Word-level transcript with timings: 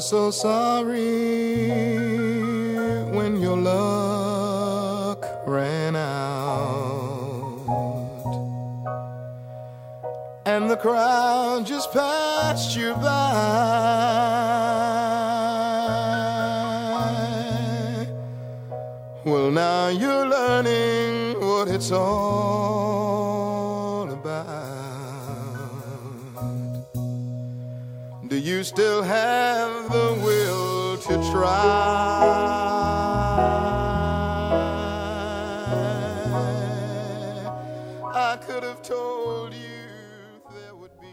So 0.00 0.30
sorry 0.30 1.68
when 3.16 3.40
your 3.40 3.56
luck 3.56 5.24
ran 5.46 5.94
out 5.94 7.34
and 10.46 10.70
the 10.70 10.76
crowd 10.76 11.64
just 11.66 11.92
passed 11.92 12.76
you 12.76 12.94
by. 12.94 13.84
Well, 19.24 19.50
now 19.50 19.88
you're 19.88 20.26
learning 20.26 21.40
what 21.40 21.68
it's 21.68 21.90
all 21.92 22.23
Do 28.28 28.36
you 28.36 28.62
still 28.64 29.02
have 29.02 29.90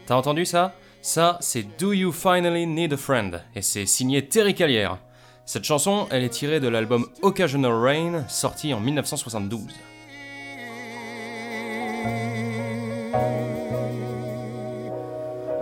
T'as 0.06 0.16
entendu 0.16 0.44
ça? 0.44 0.74
Ça, 1.00 1.38
c'est 1.40 1.62
Do 1.78 1.92
You 1.92 2.12
Finally 2.12 2.66
Need 2.66 2.92
a 2.92 2.96
Friend 2.96 3.42
et 3.54 3.62
c'est 3.62 3.86
signé 3.86 4.28
Terry 4.28 4.54
Callière. 4.54 4.98
Cette 5.44 5.64
chanson, 5.64 6.06
elle 6.10 6.22
est 6.22 6.28
tirée 6.28 6.60
de 6.60 6.68
l'album 6.68 7.06
Occasional 7.22 7.72
Rain, 7.72 8.24
sorti 8.28 8.72
en 8.74 8.80
1972. 8.80 9.68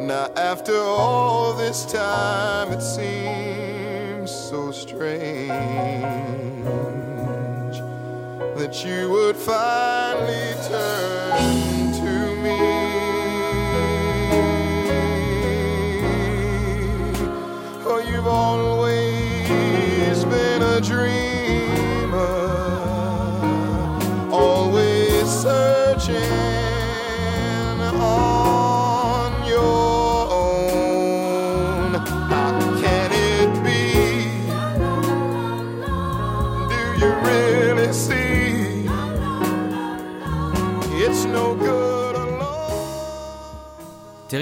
Now 0.01 0.31
after 0.35 0.77
all 0.79 1.53
this 1.53 1.85
time 1.85 2.73
it 2.73 2.81
seems 2.81 4.31
so 4.31 4.73
strange 4.73 5.51
that 8.57 8.83
you 8.83 9.11
would 9.11 9.37
finally 9.37 10.55
turn 10.67 11.93
to 11.93 12.35
me. 12.43 12.59
Oh, 17.85 18.03
you've 18.09 18.27
always 18.27 18.99
been 20.25 20.63
a 20.63 20.81
dreamer, 20.81 22.17
always 24.33 25.29
searching 25.29 26.40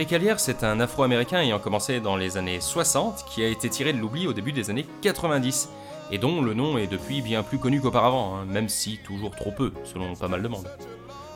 Callier, 0.08 0.34
c'est 0.38 0.64
un 0.64 0.80
afro-américain 0.80 1.42
ayant 1.42 1.58
commencé 1.58 2.00
dans 2.00 2.16
les 2.16 2.38
années 2.38 2.62
60 2.62 3.26
qui 3.28 3.42
a 3.42 3.48
été 3.48 3.68
tiré 3.68 3.92
de 3.92 3.98
l'oubli 3.98 4.26
au 4.26 4.32
début 4.32 4.52
des 4.52 4.70
années 4.70 4.86
90 5.02 5.68
et 6.10 6.16
dont 6.16 6.40
le 6.40 6.54
nom 6.54 6.78
est 6.78 6.86
depuis 6.86 7.20
bien 7.20 7.42
plus 7.42 7.58
connu 7.58 7.82
qu'auparavant, 7.82 8.34
hein, 8.34 8.46
même 8.46 8.70
si 8.70 8.98
toujours 9.04 9.36
trop 9.36 9.52
peu, 9.52 9.70
selon 9.84 10.14
pas 10.14 10.28
mal 10.28 10.40
de 10.40 10.48
monde. 10.48 10.66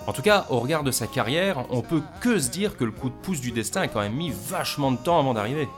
En 0.06 0.14
tout 0.14 0.22
cas, 0.22 0.46
au 0.48 0.58
regard 0.58 0.84
de 0.84 0.90
sa 0.90 1.06
carrière, 1.06 1.66
on 1.68 1.82
peut 1.82 2.00
que 2.22 2.38
se 2.38 2.48
dire 2.48 2.78
que 2.78 2.84
le 2.84 2.92
coup 2.92 3.10
de 3.10 3.14
pouce 3.14 3.42
du 3.42 3.52
destin 3.52 3.82
a 3.82 3.88
quand 3.88 4.00
même 4.00 4.14
mis 4.14 4.30
vachement 4.30 4.90
de 4.90 4.96
temps 4.96 5.18
avant 5.18 5.34
d'arriver. 5.34 5.68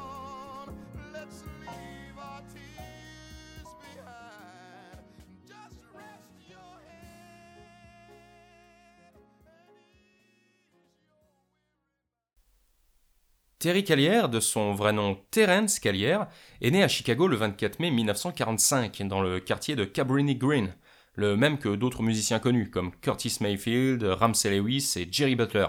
Terry 13.65 13.83
Callier, 13.83 14.29
de 14.31 14.41
son 14.41 14.75
vrai 14.75 14.93
nom 14.93 15.19
Terence 15.31 15.79
Callier, 15.79 16.19
est 16.61 16.71
né 16.71 16.83
à 16.83 16.89
Chicago 16.89 17.27
le 17.27 17.37
24 17.37 17.81
mai 17.81 17.91
1945, 17.91 19.01
dans 19.05 19.23
le 19.23 19.41
quartier 19.41 19.75
de 19.75 19.87
Cabrini 19.87 20.37
Green, 20.37 20.75
le 21.15 21.35
même 21.35 21.57
que 21.57 21.75
d'autres 21.75 22.03
musiciens 22.03 22.41
connus 22.41 22.69
comme 22.69 22.95
Curtis 22.97 23.39
Mayfield, 23.41 24.03
Ramsey 24.03 24.51
Lewis 24.51 24.93
et 24.97 25.09
Jerry 25.11 25.35
Butler, 25.35 25.69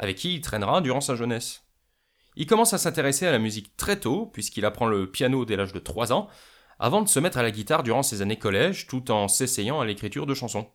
avec 0.00 0.16
qui 0.16 0.34
il 0.34 0.40
traînera 0.40 0.80
durant 0.80 1.00
sa 1.00 1.14
jeunesse. 1.14 1.62
Il 2.34 2.46
commence 2.46 2.74
à 2.74 2.78
s'intéresser 2.78 3.28
à 3.28 3.30
la 3.30 3.38
musique 3.38 3.76
très 3.76 4.00
tôt, 4.00 4.26
puisqu'il 4.26 4.64
apprend 4.64 4.86
le 4.88 5.08
piano 5.08 5.44
dès 5.44 5.54
l'âge 5.54 5.72
de 5.72 5.78
3 5.78 6.12
ans, 6.12 6.26
avant 6.80 7.00
de 7.00 7.08
se 7.08 7.20
mettre 7.20 7.38
à 7.38 7.44
la 7.44 7.52
guitare 7.52 7.84
durant 7.84 8.02
ses 8.02 8.22
années 8.22 8.40
collège, 8.40 8.88
tout 8.88 9.12
en 9.12 9.28
s'essayant 9.28 9.80
à 9.80 9.86
l'écriture 9.86 10.26
de 10.26 10.34
chansons. 10.34 10.66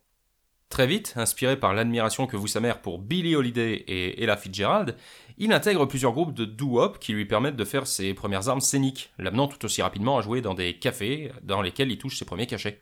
Très 0.72 0.86
vite, 0.86 1.12
inspiré 1.16 1.60
par 1.60 1.74
l'admiration 1.74 2.26
que 2.26 2.38
vous 2.38 2.46
sa 2.46 2.58
mère 2.58 2.80
pour 2.80 2.98
Billie 2.98 3.36
Holiday 3.36 3.84
et 3.88 4.22
Ella 4.22 4.38
Fitzgerald, 4.38 4.96
il 5.36 5.52
intègre 5.52 5.84
plusieurs 5.84 6.14
groupes 6.14 6.32
de 6.32 6.46
doo-wop 6.46 6.98
qui 6.98 7.12
lui 7.12 7.26
permettent 7.26 7.56
de 7.56 7.64
faire 7.66 7.86
ses 7.86 8.14
premières 8.14 8.48
armes 8.48 8.62
scéniques, 8.62 9.12
l'amenant 9.18 9.48
tout 9.48 9.62
aussi 9.66 9.82
rapidement 9.82 10.16
à 10.16 10.22
jouer 10.22 10.40
dans 10.40 10.54
des 10.54 10.78
cafés 10.78 11.30
dans 11.42 11.60
lesquels 11.60 11.90
il 11.90 11.98
touche 11.98 12.16
ses 12.16 12.24
premiers 12.24 12.46
cachets. 12.46 12.80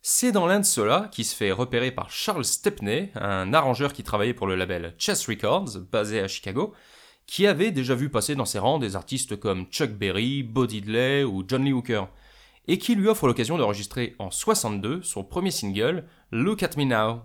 C'est 0.00 0.32
dans 0.32 0.46
l'un 0.46 0.60
de 0.60 0.64
ceux-là 0.64 1.10
qu'il 1.12 1.26
se 1.26 1.36
fait 1.36 1.52
repérer 1.52 1.90
par 1.90 2.08
Charles 2.08 2.46
Stepney, 2.46 3.12
un 3.16 3.52
arrangeur 3.52 3.92
qui 3.92 4.02
travaillait 4.02 4.32
pour 4.32 4.46
le 4.46 4.56
label 4.56 4.94
Chess 4.96 5.28
Records, 5.28 5.80
basé 5.92 6.20
à 6.20 6.28
Chicago, 6.28 6.72
qui 7.26 7.46
avait 7.46 7.70
déjà 7.70 7.94
vu 7.94 8.08
passer 8.08 8.34
dans 8.34 8.46
ses 8.46 8.60
rangs 8.60 8.78
des 8.78 8.96
artistes 8.96 9.36
comme 9.36 9.66
Chuck 9.66 9.90
Berry, 9.90 10.42
Bo 10.42 10.66
Diddley 10.66 11.22
ou 11.22 11.44
John 11.46 11.64
Lee 11.64 11.74
Hooker, 11.74 12.08
et 12.66 12.78
qui 12.78 12.94
lui 12.94 13.08
offre 13.08 13.26
l'occasion 13.26 13.58
d'enregistrer 13.58 14.16
en 14.18 14.30
62 14.30 15.02
son 15.02 15.22
premier 15.22 15.50
single, 15.50 16.06
Look 16.32 16.62
at 16.62 16.76
Me 16.76 16.84
Now. 16.84 17.22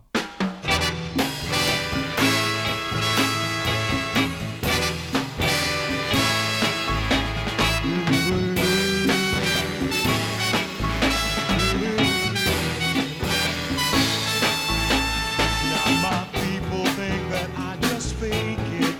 My 16.01 16.27
people 16.33 16.85
think 16.93 17.29
that 17.29 17.49
I 17.57 17.77
just 17.81 18.13
fake 18.15 18.57
it. 18.59 18.95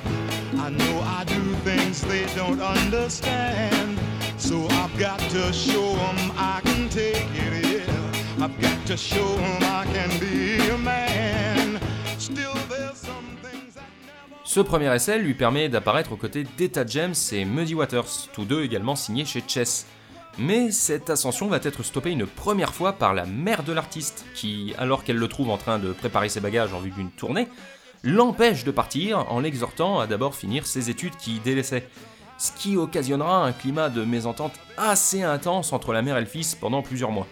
I 0.58 0.70
know 0.70 1.02
I 1.02 1.24
don't 2.36 2.62
understand. 2.62 4.00
So 4.38 4.68
I've 4.70 4.98
got 4.98 5.20
to 5.20 5.54
show 5.54 5.94
them 5.96 6.32
I 6.36 6.62
can 6.64 6.90
take 6.90 7.28
it, 7.34 7.88
yeah. 7.88 8.44
I've 8.44 8.60
got 8.62 8.86
to 8.88 8.98
show 8.98 9.36
them 9.36 9.64
Ce 14.54 14.60
premier 14.60 14.94
essai 14.94 15.18
lui 15.18 15.34
permet 15.34 15.70
d'apparaître 15.70 16.12
aux 16.12 16.18
côtés 16.18 16.46
d'Etta 16.58 16.86
James 16.86 17.16
et 17.32 17.46
Muddy 17.46 17.74
Waters, 17.74 18.28
tous 18.34 18.44
deux 18.44 18.64
également 18.64 18.98
signés 18.98 19.24
chez 19.24 19.42
Chess. 19.48 19.88
Mais 20.38 20.72
cette 20.72 21.10
ascension 21.10 21.48
va 21.48 21.60
être 21.64 21.84
stoppée 21.84 22.12
une 22.12 22.26
première 22.26 22.74
fois 22.74 22.92
par 22.92 23.14
la 23.14 23.26
mère 23.26 23.64
de 23.64 23.72
l'artiste, 23.72 24.26
qui, 24.36 24.74
alors 24.78 25.06
qu'elle 25.06 25.16
le 25.16 25.28
trouve 25.30 25.50
en 25.52 25.58
train 25.58 25.80
de 25.80 25.94
préparer 25.94 26.28
ses 26.28 26.42
bagages 26.42 26.74
en 26.74 26.82
vue 26.82 26.92
d'une 26.92 27.12
tournée, 27.12 27.48
l'empêche 28.04 28.66
de 28.66 28.72
partir 28.72 29.32
en 29.32 29.40
l'exhortant 29.40 30.02
à 30.02 30.08
d'abord 30.08 30.36
finir 30.36 30.66
ses 30.66 30.90
études 30.90 31.16
qui 31.16 31.40
délaissait, 31.40 31.88
ce 32.38 32.52
qui 32.52 32.76
occasionnera 32.76 33.46
un 33.46 33.54
climat 33.54 33.88
de 33.88 34.04
mésentente 34.04 34.60
assez 34.78 35.24
intense 35.24 35.72
entre 35.72 35.94
la 35.94 36.02
mère 36.02 36.18
et 36.18 36.22
le 36.22 36.26
fils 36.26 36.56
pendant 36.56 36.82
plusieurs 36.82 37.12
mois. 37.12 37.28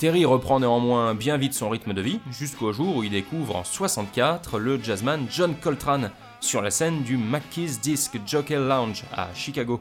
Terry 0.00 0.24
reprend 0.24 0.60
néanmoins 0.60 1.14
bien 1.14 1.36
vite 1.36 1.52
son 1.52 1.68
rythme 1.68 1.92
de 1.92 2.00
vie, 2.00 2.20
jusqu'au 2.30 2.72
jour 2.72 2.96
où 2.96 3.02
il 3.04 3.10
découvre 3.10 3.54
en 3.54 3.64
64 3.64 4.58
le 4.58 4.82
jazzman 4.82 5.26
John 5.30 5.54
Coltrane 5.54 6.10
sur 6.40 6.62
la 6.62 6.70
scène 6.70 7.02
du 7.02 7.18
McKee's 7.18 7.82
Disc 7.82 8.18
Jockey 8.24 8.56
Lounge 8.56 9.04
à 9.12 9.28
Chicago. 9.34 9.78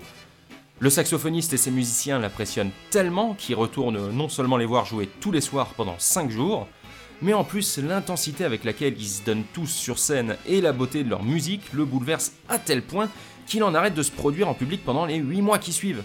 Le 0.79 0.89
saxophoniste 0.89 1.53
et 1.53 1.57
ses 1.57 1.71
musiciens 1.71 2.19
l'appréciennent 2.19 2.71
tellement 2.91 3.33
qu'ils 3.33 3.55
retournent 3.55 4.11
non 4.11 4.27
seulement 4.27 4.57
les 4.57 4.65
voir 4.65 4.83
jouer 4.83 5.07
tous 5.21 5.31
les 5.31 5.39
soirs 5.39 5.73
pendant 5.77 5.95
5 5.97 6.29
jours, 6.29 6.67
mais 7.21 7.33
en 7.33 7.45
plus 7.45 7.77
l'intensité 7.77 8.43
avec 8.43 8.65
laquelle 8.65 8.99
ils 8.99 9.07
se 9.07 9.23
donnent 9.23 9.45
tous 9.53 9.67
sur 9.67 9.99
scène 9.99 10.35
et 10.45 10.59
la 10.59 10.73
beauté 10.73 11.05
de 11.05 11.09
leur 11.09 11.23
musique 11.23 11.71
le 11.71 11.85
bouleverse 11.85 12.33
à 12.49 12.59
tel 12.59 12.81
point 12.81 13.07
qu'il 13.47 13.63
en 13.63 13.73
arrête 13.73 13.95
de 13.95 14.03
se 14.03 14.11
produire 14.11 14.49
en 14.49 14.53
public 14.53 14.83
pendant 14.83 15.05
les 15.05 15.15
8 15.15 15.41
mois 15.41 15.59
qui 15.59 15.71
suivent. 15.71 16.03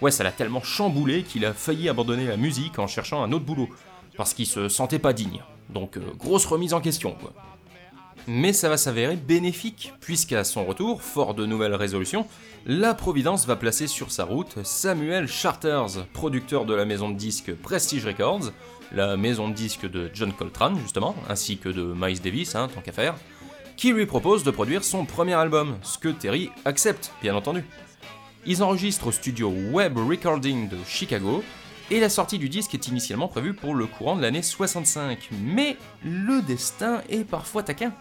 Ouais, 0.00 0.10
ça 0.10 0.22
l'a 0.22 0.32
tellement 0.32 0.62
chamboulé 0.62 1.22
qu'il 1.24 1.44
a 1.44 1.52
failli 1.52 1.88
abandonner 1.88 2.26
la 2.26 2.36
musique 2.36 2.78
en 2.78 2.86
cherchant 2.86 3.22
un 3.22 3.32
autre 3.32 3.44
boulot, 3.44 3.68
parce 4.16 4.32
qu'il 4.32 4.46
se 4.46 4.68
sentait 4.68 4.98
pas 4.98 5.12
digne. 5.12 5.42
Donc 5.70 5.96
euh, 5.96 6.02
grosse 6.16 6.46
remise 6.46 6.72
en 6.74 6.80
question, 6.80 7.16
quoi. 7.20 7.32
Mais 8.26 8.52
ça 8.52 8.68
va 8.68 8.76
s'avérer 8.76 9.16
bénéfique, 9.16 9.92
puisqu'à 10.00 10.44
son 10.44 10.66
retour, 10.66 11.02
fort 11.02 11.34
de 11.34 11.46
nouvelles 11.46 11.74
résolutions, 11.74 12.26
la 12.66 12.92
Providence 12.92 13.46
va 13.46 13.56
placer 13.56 13.86
sur 13.86 14.12
sa 14.12 14.24
route 14.24 14.62
Samuel 14.64 15.26
Charters, 15.26 16.06
producteur 16.12 16.66
de 16.66 16.74
la 16.74 16.84
maison 16.84 17.08
de 17.08 17.16
disques 17.16 17.54
Prestige 17.54 18.04
Records, 18.04 18.52
la 18.92 19.16
maison 19.16 19.48
de 19.48 19.54
disques 19.54 19.90
de 19.90 20.10
John 20.12 20.32
Coltrane 20.32 20.78
justement, 20.78 21.14
ainsi 21.28 21.56
que 21.56 21.70
de 21.70 21.94
Miles 21.96 22.20
Davis, 22.20 22.54
hein, 22.54 22.68
tant 22.72 22.82
qu'à 22.82 22.92
faire, 22.92 23.14
qui 23.76 23.92
lui 23.92 24.06
propose 24.06 24.44
de 24.44 24.50
produire 24.50 24.84
son 24.84 25.06
premier 25.06 25.34
album, 25.34 25.78
ce 25.82 25.96
que 25.96 26.08
Terry 26.08 26.50
accepte, 26.64 27.12
bien 27.22 27.34
entendu. 27.34 27.64
Ils 28.50 28.62
enregistrent 28.62 29.08
au 29.08 29.12
studio 29.12 29.50
Web 29.50 29.98
Recording 29.98 30.70
de 30.70 30.78
Chicago, 30.86 31.44
et 31.90 32.00
la 32.00 32.08
sortie 32.08 32.38
du 32.38 32.48
disque 32.48 32.72
est 32.72 32.88
initialement 32.88 33.28
prévue 33.28 33.52
pour 33.52 33.74
le 33.74 33.84
courant 33.84 34.16
de 34.16 34.22
l'année 34.22 34.40
65. 34.40 35.28
Mais 35.44 35.76
le 36.02 36.40
destin 36.40 37.02
est 37.10 37.24
parfois 37.24 37.62
taquin. 37.62 37.92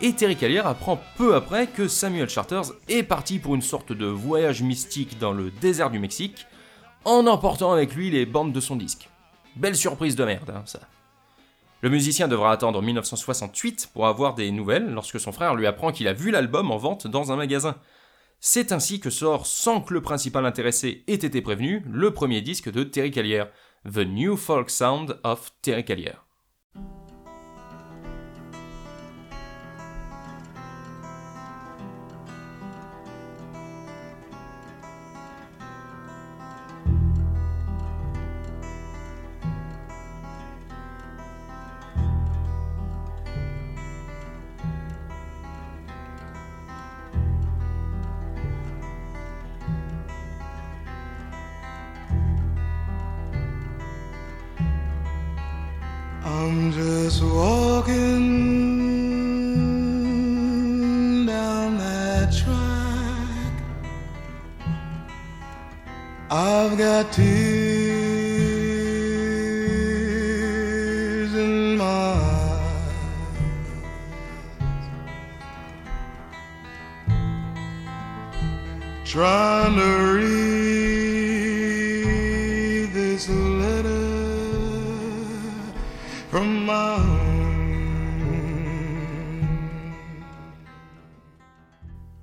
Et 0.00 0.14
Terry 0.14 0.36
Callier 0.36 0.62
apprend 0.64 0.98
peu 1.18 1.34
après 1.34 1.66
que 1.66 1.88
Samuel 1.88 2.30
Charters 2.30 2.72
est 2.88 3.02
parti 3.02 3.38
pour 3.38 3.54
une 3.54 3.60
sorte 3.60 3.92
de 3.92 4.06
voyage 4.06 4.62
mystique 4.62 5.18
dans 5.18 5.32
le 5.32 5.50
désert 5.50 5.90
du 5.90 5.98
Mexique, 5.98 6.46
en 7.04 7.26
emportant 7.26 7.70
avec 7.70 7.94
lui 7.94 8.10
les 8.10 8.24
bandes 8.24 8.54
de 8.54 8.60
son 8.60 8.76
disque. 8.76 9.10
Belle 9.56 9.76
surprise 9.76 10.16
de 10.16 10.24
merde, 10.24 10.54
hein, 10.56 10.62
ça. 10.64 10.80
Le 11.82 11.90
musicien 11.90 12.28
devra 12.28 12.52
attendre 12.52 12.80
1968 12.80 13.90
pour 13.92 14.06
avoir 14.06 14.36
des 14.36 14.52
nouvelles 14.52 14.90
lorsque 14.90 15.20
son 15.20 15.32
frère 15.32 15.54
lui 15.54 15.66
apprend 15.66 15.92
qu'il 15.92 16.08
a 16.08 16.14
vu 16.14 16.30
l'album 16.30 16.70
en 16.70 16.78
vente 16.78 17.06
dans 17.06 17.30
un 17.30 17.36
magasin. 17.36 17.76
C'est 18.44 18.72
ainsi 18.72 18.98
que 18.98 19.08
sort, 19.08 19.46
sans 19.46 19.80
que 19.80 19.94
le 19.94 20.02
principal 20.02 20.44
intéressé 20.44 21.04
ait 21.06 21.14
été 21.14 21.40
prévenu, 21.42 21.80
le 21.86 22.12
premier 22.12 22.40
disque 22.40 22.72
de 22.72 22.82
Terry 22.82 23.12
Callier, 23.12 23.44
The 23.84 23.98
New 23.98 24.36
Folk 24.36 24.68
Sound 24.68 25.20
of 25.22 25.52
Terry 25.62 25.84
Callier. 25.84 26.14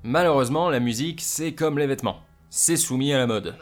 Malheureusement, 0.01 0.71
la 0.71 0.79
musique, 0.79 1.21
c'est 1.21 1.53
comme 1.53 1.77
les 1.77 1.85
vêtements. 1.85 2.21
C'est 2.49 2.75
soumis 2.75 3.13
à 3.13 3.19
la 3.19 3.27
mode. 3.27 3.55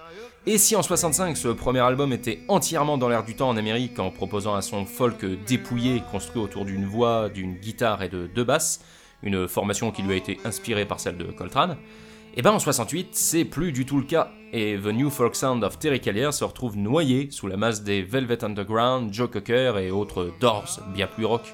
Et 0.45 0.57
si 0.57 0.77
en 0.77 0.81
65 0.81 1.35
ce 1.35 1.49
premier 1.49 1.81
album 1.81 2.13
était 2.13 2.43
entièrement 2.47 2.97
dans 2.97 3.09
l'air 3.09 3.25
du 3.25 3.35
temps 3.35 3.49
en 3.49 3.57
Amérique 3.57 3.99
en 3.99 4.09
proposant 4.09 4.55
un 4.55 4.61
son 4.61 4.85
folk 4.85 5.25
dépouillé 5.45 6.01
construit 6.11 6.41
autour 6.41 6.63
d'une 6.63 6.85
voix, 6.85 7.27
d'une 7.27 7.55
guitare 7.55 8.03
et 8.03 8.09
de 8.09 8.27
deux 8.27 8.45
basses, 8.45 8.79
une 9.21 9.49
formation 9.49 9.91
qui 9.91 10.01
lui 10.01 10.13
a 10.13 10.15
été 10.15 10.39
inspirée 10.45 10.85
par 10.85 11.01
celle 11.01 11.17
de 11.17 11.25
Coltrane, 11.25 11.75
et 12.37 12.43
ben 12.43 12.51
en 12.51 12.59
68 12.59 13.09
c'est 13.13 13.45
plus 13.45 13.71
du 13.71 13.83
tout 13.83 13.97
le 13.97 14.05
cas, 14.05 14.29
et 14.53 14.77
The 14.77 14.93
New 14.93 15.09
Folk 15.09 15.35
Sound 15.35 15.63
of 15.63 15.79
Terry 15.79 15.99
Callier 15.99 16.31
se 16.31 16.43
retrouve 16.43 16.77
noyé 16.77 17.29
sous 17.31 17.47
la 17.47 17.57
masse 17.57 17.81
des 17.81 18.03
Velvet 18.03 18.43
Underground, 18.43 19.11
Joe 19.11 19.27
Cocker 19.27 19.73
et 19.79 19.89
autres 19.89 20.31
Doors 20.39 20.79
bien 20.93 21.07
plus 21.07 21.25
rock. 21.25 21.51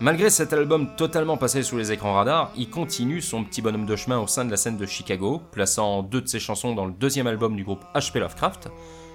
Malgré 0.00 0.28
cet 0.28 0.52
album 0.52 0.88
totalement 0.96 1.36
passé 1.36 1.62
sous 1.62 1.78
les 1.78 1.92
écrans 1.92 2.14
radars, 2.14 2.50
il 2.56 2.68
continue 2.68 3.20
son 3.20 3.44
petit 3.44 3.62
bonhomme 3.62 3.86
de 3.86 3.94
chemin 3.94 4.18
au 4.18 4.26
sein 4.26 4.44
de 4.44 4.50
la 4.50 4.56
scène 4.56 4.76
de 4.76 4.86
Chicago, 4.86 5.40
plaçant 5.52 6.02
deux 6.02 6.20
de 6.20 6.26
ses 6.26 6.40
chansons 6.40 6.74
dans 6.74 6.86
le 6.86 6.92
deuxième 6.92 7.28
album 7.28 7.54
du 7.54 7.62
groupe 7.62 7.84
H.P. 7.94 8.18
Lovecraft, 8.18 8.70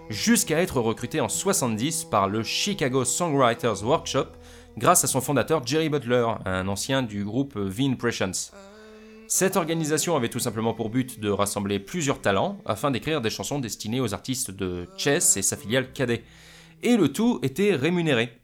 jusqu'à 0.10 0.62
être 0.62 0.80
recruté 0.80 1.20
en 1.20 1.28
70 1.28 2.06
par 2.06 2.30
le 2.30 2.44
Chicago 2.44 3.04
Songwriters 3.04 3.84
Workshop 3.84 4.28
grâce 4.78 5.04
à 5.04 5.08
son 5.08 5.20
fondateur 5.20 5.68
Jerry 5.68 5.90
Butler, 5.90 6.28
un 6.46 6.70
ancien 6.70 7.04
du 7.04 7.26
groupe 7.26 7.56
The 7.56 7.82
Impressions. 7.82 8.54
Cette 9.30 9.58
organisation 9.58 10.16
avait 10.16 10.30
tout 10.30 10.40
simplement 10.40 10.74
pour 10.74 10.90
but 10.90 11.20
de 11.20 11.30
rassembler 11.30 11.80
plusieurs 11.80 12.22
talents 12.22 12.60
afin 12.66 12.92
d'écrire 12.92 13.20
des 13.20 13.30
chansons 13.30 13.60
destinées 13.60 14.00
aux 14.00 14.14
artistes 14.14 14.52
de 14.52 14.88
Chess 14.96 15.36
et 15.36 15.42
sa 15.42 15.58
filiale 15.58 15.92
Cadet. 15.92 16.24
Et 16.82 16.96
le 16.96 17.12
tout 17.12 17.42
était 17.44 17.76
rémunéré. 17.76 18.40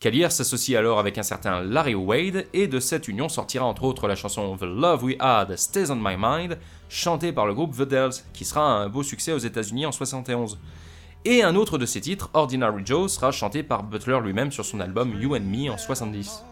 Callier 0.00 0.30
s'associe 0.30 0.78
alors 0.78 0.98
avec 0.98 1.18
un 1.18 1.22
certain 1.22 1.60
Larry 1.60 1.94
Wade 1.94 2.46
et 2.54 2.66
de 2.66 2.80
cette 2.80 3.08
union 3.08 3.28
sortira 3.28 3.66
entre 3.66 3.84
autres 3.84 4.08
la 4.08 4.14
chanson 4.14 4.56
The 4.56 4.62
Love 4.62 5.04
We 5.04 5.16
Had 5.18 5.54
Stays 5.56 5.90
on 5.90 5.96
My 5.96 6.16
Mind, 6.18 6.58
chantée 6.88 7.32
par 7.32 7.46
le 7.46 7.52
groupe 7.52 7.76
The 7.76 7.82
Dells, 7.82 8.22
qui 8.32 8.46
sera 8.46 8.62
un 8.62 8.88
beau 8.88 9.02
succès 9.02 9.32
aux 9.32 9.38
États-Unis 9.38 9.84
en 9.84 9.92
71. 9.92 10.58
Et 11.26 11.42
un 11.42 11.54
autre 11.56 11.76
de 11.76 11.84
ses 11.84 12.00
titres, 12.00 12.30
Ordinary 12.32 12.82
Joe, 12.86 13.12
sera 13.12 13.32
chanté 13.32 13.62
par 13.62 13.82
Butler 13.82 14.20
lui-même 14.22 14.50
sur 14.50 14.64
son 14.64 14.80
album 14.80 15.20
You 15.20 15.36
and 15.36 15.40
Me 15.40 15.70
en 15.70 15.76
70. 15.76 16.42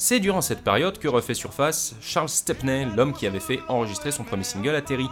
C'est 0.00 0.20
durant 0.20 0.42
cette 0.42 0.62
période 0.62 0.96
que 0.98 1.08
refait 1.08 1.34
surface 1.34 1.96
Charles 2.00 2.28
Stepney, 2.28 2.86
l'homme 2.96 3.12
qui 3.12 3.26
avait 3.26 3.40
fait 3.40 3.58
enregistrer 3.66 4.12
son 4.12 4.22
premier 4.22 4.44
single 4.44 4.76
à 4.76 4.80
Terry, 4.80 5.08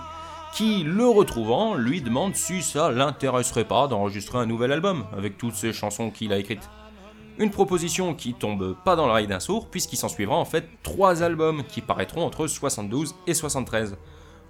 qui, 0.55 0.85
le 0.85 1.09
retrouvant, 1.09 1.75
lui 1.75 2.01
demande 2.01 2.37
si 2.37 2.63
ça 2.63 2.93
l'intéresserait 2.93 3.65
pas 3.65 3.89
d'enregistrer 3.89 4.39
un 4.39 4.47
nouvel 4.47 4.71
album 4.71 5.05
avec 5.13 5.39
toutes 5.39 5.57
ces 5.57 5.73
chansons 5.73 6.13
qu'il 6.13 6.33
a 6.33 6.39
écrites. 6.39 6.71
Une 7.39 7.51
proposition 7.51 8.15
qui 8.15 8.33
tombe 8.33 8.77
pas 8.85 8.95
dans 8.95 9.09
l'oreille 9.09 9.27
d'un 9.27 9.41
sourd, 9.41 9.67
puisqu'il 9.71 9.97
s'en 9.97 10.09
suivra 10.09 10.37
en 10.37 10.45
fait 10.45 10.69
trois 10.85 11.25
albums 11.25 11.65
qui 11.65 11.81
paraîtront 11.81 12.25
entre 12.25 12.47
72 12.47 13.17
et 13.27 13.35
73. 13.35 13.97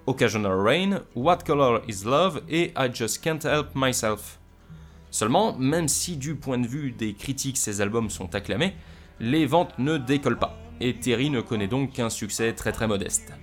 Occasional 0.05 0.53
Rain, 0.53 1.01
What 1.15 1.39
Color 1.47 1.81
is 1.87 2.05
Love 2.05 2.43
et 2.47 2.73
I 2.77 2.89
Just 2.93 3.23
Can't 3.23 3.39
Help 3.43 3.69
Myself. 3.73 4.37
Seulement, 5.09 5.57
même 5.57 5.87
si 5.87 6.15
du 6.15 6.35
point 6.35 6.59
de 6.59 6.67
vue 6.67 6.91
des 6.91 7.15
critiques 7.15 7.57
ces 7.57 7.81
albums 7.81 8.11
sont 8.11 8.35
acclamés, 8.35 8.75
les 9.19 9.45
ventes 9.45 9.77
ne 9.79 9.97
décollent 9.97 10.39
pas, 10.39 10.57
et 10.79 10.93
Terry 10.93 11.29
ne 11.29 11.41
connaît 11.41 11.67
donc 11.67 11.93
qu'un 11.93 12.09
succès 12.09 12.53
très 12.53 12.71
très 12.71 12.87
modeste. 12.87 13.33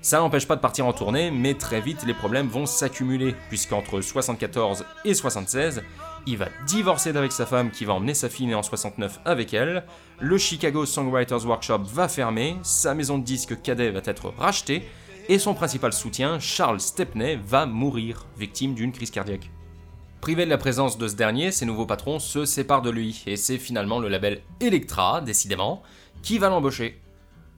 Ça 0.00 0.18
n'empêche 0.18 0.46
pas 0.46 0.56
de 0.56 0.60
partir 0.60 0.86
en 0.86 0.92
tournée, 0.92 1.30
mais 1.30 1.54
très 1.54 1.80
vite 1.80 2.04
les 2.06 2.14
problèmes 2.14 2.48
vont 2.48 2.66
s'accumuler, 2.66 3.34
puisqu'entre 3.48 4.00
74 4.00 4.84
et 5.04 5.14
76, 5.14 5.82
il 6.26 6.36
va 6.36 6.48
divorcer 6.66 7.12
d'avec 7.12 7.32
sa 7.32 7.46
femme 7.46 7.70
qui 7.70 7.84
va 7.84 7.94
emmener 7.94 8.14
sa 8.14 8.28
fille 8.28 8.46
née 8.46 8.54
en 8.54 8.62
69 8.62 9.20
avec 9.24 9.54
elle, 9.54 9.84
le 10.20 10.38
Chicago 10.38 10.86
Songwriters 10.86 11.46
Workshop 11.46 11.82
va 11.84 12.08
fermer, 12.08 12.56
sa 12.62 12.94
maison 12.94 13.18
de 13.18 13.24
disques 13.24 13.60
cadet 13.62 13.90
va 13.90 14.00
être 14.04 14.32
rachetée, 14.36 14.88
et 15.28 15.38
son 15.38 15.54
principal 15.54 15.92
soutien, 15.92 16.38
Charles 16.40 16.80
Stepney, 16.80 17.38
va 17.44 17.66
mourir, 17.66 18.26
victime 18.36 18.74
d'une 18.74 18.92
crise 18.92 19.10
cardiaque. 19.10 19.50
Privé 20.22 20.44
de 20.44 20.50
la 20.50 20.56
présence 20.56 20.98
de 20.98 21.08
ce 21.08 21.16
dernier, 21.16 21.50
ses 21.50 21.66
nouveaux 21.66 21.84
patrons 21.84 22.20
se 22.20 22.44
séparent 22.44 22.80
de 22.80 22.90
lui, 22.90 23.24
et 23.26 23.36
c'est 23.36 23.58
finalement 23.58 23.98
le 23.98 24.06
label 24.06 24.40
Electra, 24.60 25.20
décidément, 25.20 25.82
qui 26.22 26.38
va 26.38 26.48
l'embaucher. 26.48 27.00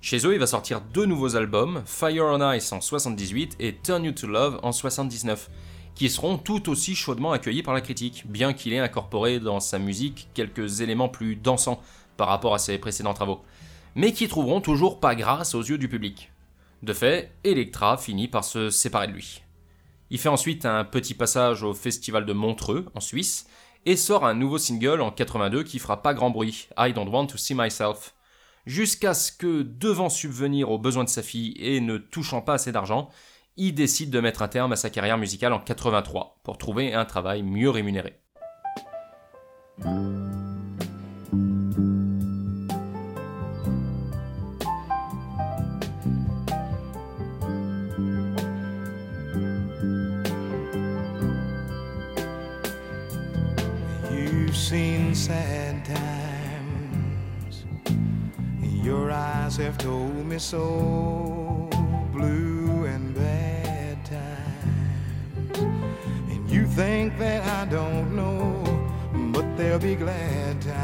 Chez 0.00 0.26
eux, 0.26 0.32
il 0.32 0.38
va 0.38 0.46
sortir 0.46 0.80
deux 0.80 1.04
nouveaux 1.04 1.36
albums, 1.36 1.82
Fire 1.84 2.24
on 2.24 2.52
Ice 2.52 2.72
en 2.72 2.80
78 2.80 3.56
et 3.60 3.76
Turn 3.76 4.02
You 4.02 4.12
to 4.12 4.26
Love 4.26 4.60
en 4.62 4.72
79, 4.72 5.50
qui 5.94 6.08
seront 6.08 6.38
tout 6.38 6.70
aussi 6.70 6.94
chaudement 6.94 7.32
accueillis 7.32 7.62
par 7.62 7.74
la 7.74 7.82
critique, 7.82 8.24
bien 8.26 8.54
qu'il 8.54 8.72
ait 8.72 8.78
incorporé 8.78 9.40
dans 9.40 9.60
sa 9.60 9.78
musique 9.78 10.28
quelques 10.32 10.80
éléments 10.80 11.10
plus 11.10 11.36
dansants 11.36 11.82
par 12.16 12.28
rapport 12.28 12.54
à 12.54 12.58
ses 12.58 12.78
précédents 12.78 13.12
travaux, 13.12 13.42
mais 13.94 14.12
qui 14.12 14.26
trouveront 14.26 14.62
toujours 14.62 15.00
pas 15.00 15.14
grâce 15.14 15.54
aux 15.54 15.62
yeux 15.62 15.76
du 15.76 15.90
public. 15.90 16.32
De 16.82 16.94
fait, 16.94 17.30
Electra 17.44 17.98
finit 17.98 18.28
par 18.28 18.42
se 18.42 18.70
séparer 18.70 19.08
de 19.08 19.12
lui. 19.12 19.43
Il 20.10 20.18
fait 20.18 20.28
ensuite 20.28 20.66
un 20.66 20.84
petit 20.84 21.14
passage 21.14 21.62
au 21.62 21.74
festival 21.74 22.26
de 22.26 22.32
Montreux, 22.32 22.86
en 22.94 23.00
Suisse, 23.00 23.46
et 23.86 23.96
sort 23.96 24.24
un 24.24 24.34
nouveau 24.34 24.58
single 24.58 25.00
en 25.00 25.10
82 25.10 25.62
qui 25.62 25.78
fera 25.78 26.02
pas 26.02 26.14
grand 26.14 26.30
bruit, 26.30 26.68
I 26.78 26.92
Don't 26.92 27.08
Want 27.08 27.26
to 27.26 27.36
See 27.36 27.54
Myself, 27.54 28.14
jusqu'à 28.66 29.14
ce 29.14 29.32
que, 29.32 29.62
devant 29.62 30.08
subvenir 30.08 30.70
aux 30.70 30.78
besoins 30.78 31.04
de 31.04 31.08
sa 31.08 31.22
fille 31.22 31.54
et 31.58 31.80
ne 31.80 31.98
touchant 31.98 32.40
pas 32.40 32.54
assez 32.54 32.72
d'argent, 32.72 33.10
il 33.56 33.74
décide 33.74 34.10
de 34.10 34.20
mettre 34.20 34.42
un 34.42 34.48
terme 34.48 34.72
à 34.72 34.76
sa 34.76 34.90
carrière 34.90 35.18
musicale 35.18 35.52
en 35.52 35.60
83 35.60 36.40
pour 36.42 36.58
trouver 36.58 36.94
un 36.94 37.04
travail 37.04 37.42
mieux 37.42 37.70
rémunéré. 37.70 38.18
You've 54.54 54.62
seen 54.62 55.16
sad 55.16 55.84
times. 55.84 57.64
Your 58.62 59.10
eyes 59.10 59.56
have 59.56 59.76
told 59.76 60.24
me 60.26 60.38
so. 60.38 61.68
Blue 62.12 62.84
and 62.84 63.12
bad 63.16 63.98
times. 64.04 65.58
And 65.58 66.48
you 66.48 66.68
think 66.68 67.18
that 67.18 67.42
I 67.44 67.68
don't 67.68 68.14
know, 68.14 68.62
but 69.32 69.56
there'll 69.56 69.80
be 69.80 69.96
glad 69.96 70.62
times. 70.62 70.76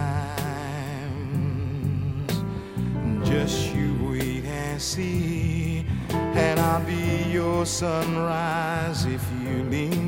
Just 3.23 3.73
you 3.73 3.97
wait 4.03 4.47
and 4.47 4.83
see. 4.83 5.87
And 6.11 6.59
I'll 6.59 6.85
be 6.85 7.31
your 7.31 7.65
sunrise 7.65 9.05
if 9.05 9.25
you 9.45 9.62
lean 9.62 10.00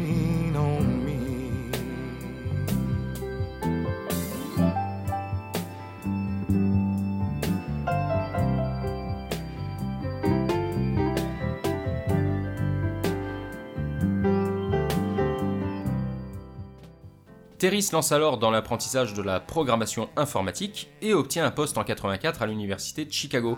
Terry 17.63 17.81
se 17.81 17.93
lance 17.93 18.11
alors 18.11 18.39
dans 18.39 18.51
l'apprentissage 18.51 19.15
de 19.15 19.23
la 19.23 19.39
programmation 19.39 20.09
informatique 20.17 20.91
et 21.01 21.15
obtient 21.15 21.47
un 21.47 21.53
poste 21.53 21.79
en 21.79 21.85
84 21.85 22.43
à 22.43 22.47
l'université 22.49 23.05
de 23.05 23.13
Chicago, 23.13 23.57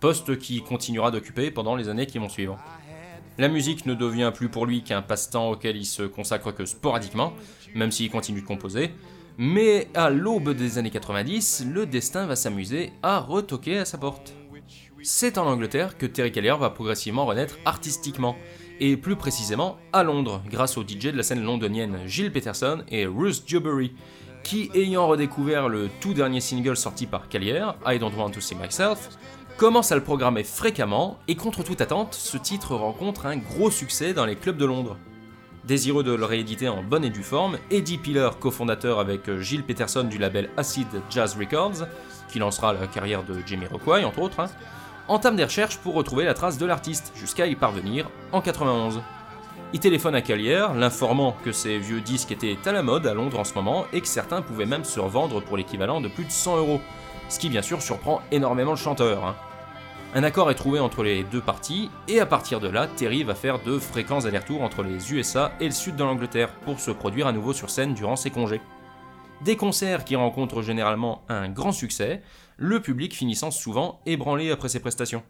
poste 0.00 0.36
qu'il 0.40 0.64
continuera 0.64 1.12
d'occuper 1.12 1.52
pendant 1.52 1.76
les 1.76 1.88
années 1.88 2.06
qui 2.06 2.18
vont 2.18 2.28
suivre. 2.28 2.58
La 3.38 3.46
musique 3.46 3.86
ne 3.86 3.94
devient 3.94 4.32
plus 4.34 4.48
pour 4.48 4.66
lui 4.66 4.82
qu'un 4.82 5.02
passe-temps 5.02 5.52
auquel 5.52 5.76
il 5.76 5.84
se 5.84 6.02
consacre 6.02 6.50
que 6.50 6.64
sporadiquement, 6.64 7.32
même 7.76 7.92
s'il 7.92 8.10
continue 8.10 8.40
de 8.40 8.46
composer, 8.46 8.90
mais 9.38 9.86
à 9.94 10.10
l'aube 10.10 10.50
des 10.50 10.78
années 10.78 10.90
90, 10.90 11.66
le 11.72 11.86
destin 11.86 12.26
va 12.26 12.34
s'amuser 12.34 12.90
à 13.04 13.20
retoquer 13.20 13.78
à 13.78 13.84
sa 13.84 13.98
porte. 13.98 14.34
C'est 15.04 15.38
en 15.38 15.46
Angleterre 15.46 15.96
que 15.96 16.06
Terry 16.06 16.32
Callier 16.32 16.56
va 16.58 16.70
progressivement 16.70 17.24
renaître 17.24 17.58
artistiquement, 17.66 18.34
et 18.80 18.96
plus 18.96 19.16
précisément 19.16 19.76
à 19.92 20.02
Londres, 20.02 20.42
grâce 20.50 20.76
aux 20.76 20.82
DJ 20.82 21.06
de 21.06 21.16
la 21.16 21.22
scène 21.22 21.42
londonienne 21.42 21.98
Gilles 22.06 22.32
Peterson 22.32 22.82
et 22.88 23.06
Ruth 23.06 23.44
Dewberry, 23.50 23.92
qui, 24.42 24.70
ayant 24.74 25.06
redécouvert 25.06 25.68
le 25.68 25.88
tout 26.00 26.14
dernier 26.14 26.40
single 26.40 26.76
sorti 26.76 27.06
par 27.06 27.28
Callier, 27.28 27.64
I 27.86 27.98
Don't 27.98 28.14
Want 28.16 28.30
to 28.30 28.40
See 28.40 28.54
Myself, 28.54 29.10
commence 29.56 29.92
à 29.92 29.94
le 29.94 30.02
programmer 30.02 30.44
fréquemment, 30.44 31.18
et 31.28 31.36
contre 31.36 31.62
toute 31.62 31.80
attente, 31.80 32.14
ce 32.14 32.36
titre 32.36 32.74
rencontre 32.74 33.26
un 33.26 33.36
gros 33.36 33.70
succès 33.70 34.12
dans 34.12 34.26
les 34.26 34.36
clubs 34.36 34.56
de 34.56 34.66
Londres. 34.66 34.96
Désireux 35.64 36.02
de 36.02 36.12
le 36.12 36.24
rééditer 36.26 36.68
en 36.68 36.82
bonne 36.82 37.04
et 37.04 37.10
due 37.10 37.22
forme, 37.22 37.56
Eddie 37.70 37.96
Piller, 37.96 38.28
cofondateur 38.38 38.98
avec 38.98 39.30
Gilles 39.40 39.62
Peterson 39.62 40.04
du 40.04 40.18
label 40.18 40.50
Acid 40.58 40.88
Jazz 41.08 41.36
Records, 41.38 41.86
qui 42.28 42.38
lancera 42.38 42.74
la 42.74 42.86
carrière 42.86 43.24
de 43.24 43.36
Jimmy 43.46 43.66
Rockway 43.66 44.04
entre 44.04 44.18
autres, 44.18 44.40
hein, 44.40 44.50
entame 45.08 45.36
des 45.36 45.44
recherches 45.44 45.78
pour 45.78 45.94
retrouver 45.94 46.24
la 46.24 46.34
trace 46.34 46.58
de 46.58 46.66
l'artiste, 46.66 47.12
jusqu'à 47.14 47.46
y 47.46 47.54
parvenir 47.54 48.08
en 48.32 48.40
91. 48.40 49.02
Il 49.72 49.80
téléphone 49.80 50.14
à 50.14 50.22
Callier, 50.22 50.66
l'informant 50.76 51.36
que 51.44 51.52
ces 51.52 51.78
vieux 51.78 52.00
disques 52.00 52.32
étaient 52.32 52.56
à 52.64 52.72
la 52.72 52.82
mode 52.82 53.06
à 53.06 53.14
Londres 53.14 53.40
en 53.40 53.44
ce 53.44 53.54
moment 53.54 53.86
et 53.92 54.00
que 54.00 54.06
certains 54.06 54.40
pouvaient 54.40 54.66
même 54.66 54.84
se 54.84 55.00
revendre 55.00 55.42
pour 55.42 55.56
l'équivalent 55.56 56.00
de 56.00 56.08
plus 56.08 56.24
de 56.24 56.30
100 56.30 56.58
euros, 56.58 56.80
ce 57.28 57.38
qui 57.38 57.48
bien 57.48 57.62
sûr 57.62 57.82
surprend 57.82 58.22
énormément 58.30 58.70
le 58.70 58.76
chanteur. 58.76 59.24
hein. 59.24 59.34
Un 60.14 60.22
accord 60.22 60.48
est 60.48 60.54
trouvé 60.54 60.78
entre 60.78 61.02
les 61.02 61.24
deux 61.24 61.40
parties, 61.40 61.90
et 62.06 62.20
à 62.20 62.26
partir 62.26 62.60
de 62.60 62.68
là, 62.68 62.86
Terry 62.86 63.24
va 63.24 63.34
faire 63.34 63.60
de 63.60 63.80
fréquents 63.80 64.24
allers-retours 64.24 64.62
entre 64.62 64.84
les 64.84 65.12
USA 65.12 65.52
et 65.58 65.64
le 65.64 65.72
sud 65.72 65.96
de 65.96 66.04
l'Angleterre 66.04 66.52
pour 66.64 66.78
se 66.78 66.92
produire 66.92 67.26
à 67.26 67.32
nouveau 67.32 67.52
sur 67.52 67.68
scène 67.68 67.94
durant 67.94 68.14
ses 68.14 68.30
congés. 68.30 68.60
Des 69.40 69.56
concerts 69.56 70.04
qui 70.04 70.14
rencontrent 70.14 70.62
généralement 70.62 71.22
un 71.28 71.48
grand 71.48 71.72
succès, 71.72 72.22
le 72.56 72.80
public 72.80 73.14
finissant 73.14 73.50
souvent 73.50 74.00
ébranlé 74.06 74.50
après 74.50 74.68
ses 74.68 74.80
prestations. 74.80 75.22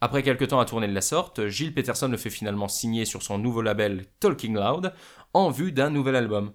Après 0.00 0.22
quelques 0.22 0.48
temps 0.48 0.58
à 0.58 0.64
tourner 0.64 0.88
de 0.88 0.94
la 0.94 1.00
sorte, 1.00 1.46
Gilles 1.46 1.74
Peterson 1.74 2.08
le 2.08 2.16
fait 2.16 2.30
finalement 2.30 2.68
signer 2.68 3.04
sur 3.04 3.22
son 3.22 3.38
nouveau 3.38 3.62
label 3.62 4.06
Talking 4.18 4.54
Loud 4.54 4.92
en 5.32 5.50
vue 5.50 5.70
d'un 5.70 5.90
nouvel 5.90 6.16
album. 6.16 6.52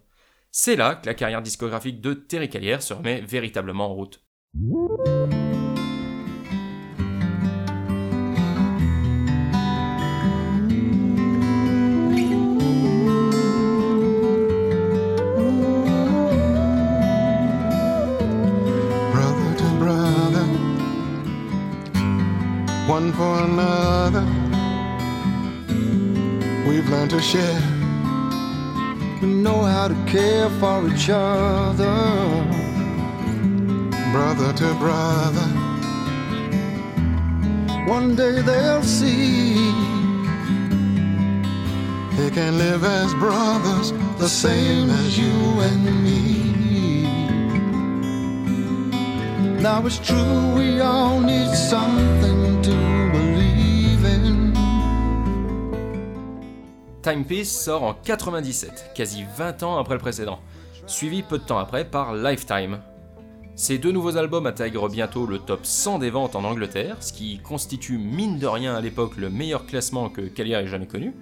C'est 0.52 0.76
là 0.76 0.96
que 0.96 1.06
la 1.06 1.14
carrière 1.14 1.42
discographique 1.42 2.02
de 2.02 2.14
Terry 2.14 2.50
Callier 2.50 2.82
se 2.82 2.94
remet 2.94 3.22
véritablement 3.22 3.92
en 3.92 3.94
route. 3.94 4.24
To 27.08 27.22
share. 27.22 27.62
We 29.22 29.28
know 29.28 29.62
how 29.62 29.88
to 29.88 29.96
care 30.06 30.50
for 30.60 30.86
each 30.90 31.10
other, 31.10 31.96
brother 34.12 34.52
to 34.52 34.74
brother. 34.76 35.48
One 37.88 38.16
day 38.18 38.42
they'll 38.42 38.84
see 38.84 39.72
they 42.18 42.30
can 42.30 42.58
live 42.58 42.84
as 42.84 43.14
brothers, 43.14 43.94
the 44.20 44.28
same 44.28 44.90
as 44.90 45.18
you 45.18 45.32
and 45.62 46.04
me. 46.04 47.04
Now 49.62 49.86
it's 49.86 49.98
true, 49.98 50.56
we 50.56 50.82
all 50.82 51.22
need 51.22 51.56
something 51.56 52.62
to 52.64 53.07
Timepiece 57.08 57.58
sort 57.58 57.84
en 57.84 57.94
97, 57.94 58.92
quasi 58.94 59.24
20 59.38 59.64
ans 59.64 59.78
après 59.78 59.94
le 59.94 60.00
précédent, 60.02 60.42
suivi 60.88 61.24
peu 61.24 61.38
de 61.38 61.44
temps 61.44 61.58
après 61.58 61.86
par 61.86 62.14
Lifetime. 62.14 62.82
Ces 63.56 63.78
deux 63.78 63.94
nouveaux 63.94 64.18
albums 64.18 64.46
intègrent 64.46 64.90
bientôt 64.90 65.26
le 65.26 65.40
top 65.40 65.62
100 65.66 66.00
des 66.00 66.10
ventes 66.10 66.36
en 66.36 66.44
Angleterre, 66.44 66.98
ce 67.00 67.14
qui 67.14 67.40
constitue 67.40 67.98
mine 67.98 68.40
de 68.40 68.48
rien 68.48 68.76
à 68.76 68.82
l'époque 68.82 69.16
le 69.16 69.30
meilleur 69.30 69.66
classement 69.66 70.10
que 70.10 70.20
Callier 70.20 70.56
ait 70.56 70.68
jamais 70.68 70.86
connu, 70.86 71.16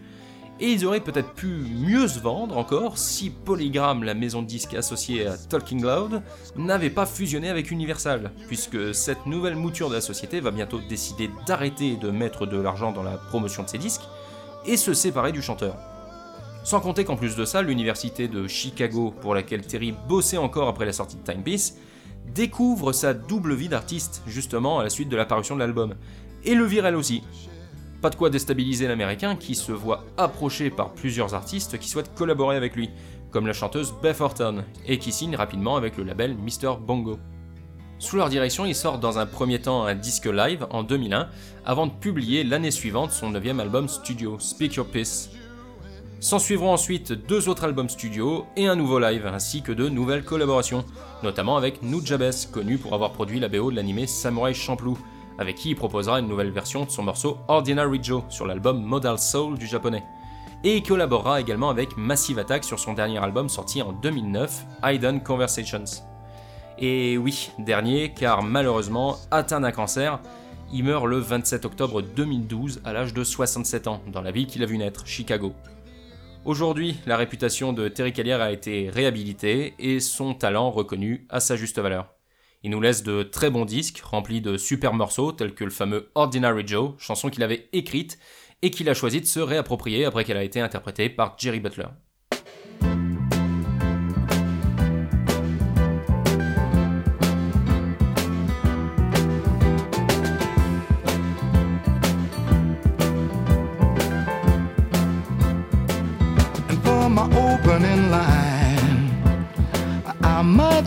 et 0.59 0.71
ils 0.71 0.87
auraient 0.87 1.01
peut-être 1.01 1.33
pu 1.33 1.49
mieux 1.49 2.07
se 2.07 2.19
vendre 2.19 2.57
encore 2.57 2.97
si 2.97 3.29
Polygram, 3.29 4.03
la 4.03 4.15
maison 4.15 4.41
de 4.41 4.47
disques 4.47 4.73
associée 4.73 5.27
à 5.27 5.37
Talking 5.37 5.83
Loud, 5.83 6.23
n'avait 6.55 6.89
pas 6.89 7.05
fusionné 7.05 7.47
avec 7.47 7.69
Universal, 7.69 8.31
puisque 8.47 8.95
cette 8.95 9.27
nouvelle 9.27 9.55
mouture 9.55 9.89
de 9.89 9.95
la 9.95 10.01
société 10.01 10.39
va 10.39 10.49
bientôt 10.49 10.79
décider 10.89 11.29
d'arrêter 11.45 11.95
de 11.95 12.09
mettre 12.09 12.47
de 12.47 12.57
l'argent 12.57 12.91
dans 12.91 13.03
la 13.03 13.19
promotion 13.19 13.61
de 13.61 13.69
ses 13.69 13.77
disques 13.77 14.07
et 14.67 14.77
se 14.77 14.93
séparer 14.93 15.31
du 15.31 15.41
chanteur. 15.41 15.75
Sans 16.63 16.79
compter 16.79 17.05
qu'en 17.05 17.15
plus 17.15 17.35
de 17.35 17.45
ça, 17.45 17.61
l'université 17.61 18.27
de 18.27 18.47
Chicago, 18.47 19.13
pour 19.21 19.35
laquelle 19.35 19.65
Terry 19.65 19.93
bossait 20.07 20.37
encore 20.37 20.67
après 20.67 20.85
la 20.85 20.93
sortie 20.93 21.17
de 21.17 21.23
Timepiece, 21.23 21.77
découvre 22.33 22.91
sa 22.91 23.13
double 23.13 23.53
vie 23.53 23.69
d'artiste, 23.69 24.23
justement 24.25 24.79
à 24.79 24.83
la 24.83 24.89
suite 24.89 25.09
de 25.09 25.15
l'apparition 25.15 25.55
de 25.55 25.59
l'album, 25.59 25.93
et 26.43 26.55
le 26.55 26.65
vire 26.65 26.85
elle 26.85 26.95
aussi. 26.95 27.21
Pas 28.01 28.09
de 28.09 28.15
quoi 28.15 28.29
déstabiliser 28.29 28.87
l'américain 28.87 29.35
qui 29.35 29.55
se 29.55 29.71
voit 29.71 30.05
approché 30.17 30.69
par 30.69 30.93
plusieurs 30.93 31.33
artistes 31.33 31.77
qui 31.77 31.87
souhaitent 31.87 32.15
collaborer 32.15 32.55
avec 32.55 32.75
lui, 32.75 32.89
comme 33.31 33.47
la 33.47 33.53
chanteuse 33.53 33.93
Beth 34.01 34.21
Orton, 34.21 34.63
et 34.87 34.97
qui 34.97 35.11
signe 35.11 35.35
rapidement 35.35 35.75
avec 35.75 35.97
le 35.97 36.03
label 36.03 36.35
Mr. 36.35 36.77
Bongo. 36.79 37.19
Sous 37.97 38.17
leur 38.17 38.29
direction, 38.29 38.65
ils 38.65 38.75
sortent 38.75 38.99
dans 38.99 39.19
un 39.19 39.25
premier 39.25 39.59
temps 39.59 39.85
un 39.85 39.95
disque 39.95 40.25
live 40.25 40.67
en 40.69 40.83
2001, 40.83 41.29
avant 41.65 41.87
de 41.87 41.91
publier 41.93 42.43
l'année 42.43 42.71
suivante 42.71 43.11
son 43.11 43.29
neuvième 43.29 43.59
album 43.59 43.87
studio, 43.87 44.37
Speak 44.39 44.75
Your 44.75 44.85
Peace. 44.85 45.29
S'en 46.19 46.39
suivront 46.39 46.73
ensuite 46.73 47.13
deux 47.13 47.47
autres 47.47 47.63
albums 47.63 47.89
studio 47.89 48.45
et 48.57 48.67
un 48.67 48.75
nouveau 48.75 48.99
live, 48.99 49.25
ainsi 49.27 49.61
que 49.61 49.71
de 49.71 49.87
nouvelles 49.87 50.25
collaborations, 50.25 50.83
notamment 51.23 51.55
avec 51.55 51.83
Nujabes, 51.83 52.51
connu 52.51 52.77
pour 52.77 52.93
avoir 52.93 53.13
produit 53.13 53.39
la 53.39 53.47
BO 53.47 53.71
de 53.71 53.75
l'animé 53.77 54.07
Samurai 54.07 54.53
Champloo, 54.53 54.97
avec 55.37 55.55
qui 55.55 55.69
il 55.69 55.75
proposera 55.75 56.19
une 56.19 56.27
nouvelle 56.27 56.51
version 56.51 56.83
de 56.83 56.89
son 56.89 57.03
morceau 57.03 57.37
Ordinary 57.47 57.99
Joe 58.01 58.23
sur 58.29 58.45
l'album 58.45 58.83
Modal 58.83 59.19
Soul 59.19 59.57
du 59.57 59.67
japonais. 59.67 60.03
Et 60.63 60.77
il 60.77 60.83
collaborera 60.83 61.39
également 61.39 61.69
avec 61.69 61.95
Massive 61.95 62.39
Attack 62.39 62.63
sur 62.63 62.79
son 62.79 62.93
dernier 62.93 63.19
album 63.19 63.47
sorti 63.47 63.81
en 63.81 63.91
2009, 63.93 64.65
Hidden 64.83 65.21
Conversations. 65.21 66.14
Et 66.77 67.17
oui, 67.17 67.51
dernier, 67.57 68.13
car 68.13 68.43
malheureusement, 68.43 69.17
atteint 69.31 69.61
d'un 69.61 69.71
cancer, 69.71 70.19
il 70.73 70.83
meurt 70.83 71.05
le 71.05 71.19
27 71.19 71.63
octobre 71.63 72.01
2012 72.01 72.81
à 72.83 72.91
l'âge 72.91 73.13
de 73.13 73.23
67 73.23 73.87
ans, 73.87 74.01
dans 74.11 74.21
la 74.21 74.31
ville 74.31 74.47
qu'il 74.47 74.61
a 74.61 74.65
vu 74.65 74.77
naître, 74.77 75.07
Chicago. 75.07 75.53
Aujourd'hui, 76.43 76.97
la 77.05 77.17
réputation 77.17 77.71
de 77.71 77.87
Terry 77.87 78.11
Callier 78.11 78.33
a 78.33 78.51
été 78.51 78.89
réhabilitée 78.89 79.73
et 79.79 79.99
son 79.99 80.33
talent 80.33 80.69
reconnu 80.69 81.25
à 81.29 81.39
sa 81.39 81.55
juste 81.55 81.79
valeur. 81.79 82.13
Il 82.61 82.71
nous 82.71 82.81
laisse 82.81 83.03
de 83.03 83.23
très 83.23 83.49
bons 83.49 83.65
disques 83.65 84.01
remplis 84.01 84.41
de 84.41 84.57
super 84.57 84.93
morceaux 84.93 85.31
tels 85.31 85.53
que 85.53 85.63
le 85.63 85.69
fameux 85.69 86.11
Ordinary 86.13 86.67
Joe, 86.67 86.93
chanson 86.97 87.29
qu'il 87.29 87.43
avait 87.43 87.69
écrite 87.73 88.19
et 88.61 88.69
qu'il 88.69 88.89
a 88.89 88.93
choisi 88.93 89.21
de 89.21 89.25
se 89.25 89.39
réapproprier 89.39 90.03
après 90.03 90.23
qu'elle 90.23 90.37
a 90.37 90.43
été 90.43 90.59
interprétée 90.59 91.09
par 91.09 91.35
Jerry 91.37 91.59
Butler. 91.59 91.87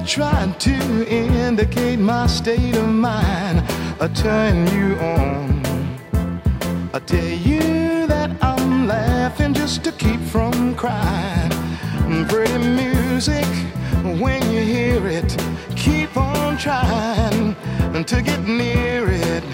Might 0.09 0.15
try 0.15 0.55
to 0.59 1.09
indicate 1.09 1.99
my 1.99 2.27
state 2.27 2.75
of 2.77 2.89
mind, 2.89 3.63
I 4.01 4.09
turn 4.09 4.67
you 4.69 4.97
on. 4.97 5.61
I 6.95 6.99
tell 7.01 7.25
you 7.25 8.07
that 8.07 8.31
I'm 8.41 8.87
laughing 8.87 9.53
just 9.53 9.85
to 9.85 9.93
keep 9.93 10.21
from 10.21 10.75
crying. 10.77 11.51
Pretty 12.27 12.59
music, 12.59 13.47
when 14.23 14.43
you 14.51 14.61
hear 14.61 15.07
it, 15.07 15.37
keep 15.77 16.17
on 16.17 16.57
trying 16.57 17.55
to 18.05 18.23
get 18.23 18.41
near 18.47 19.09
it. 19.09 19.45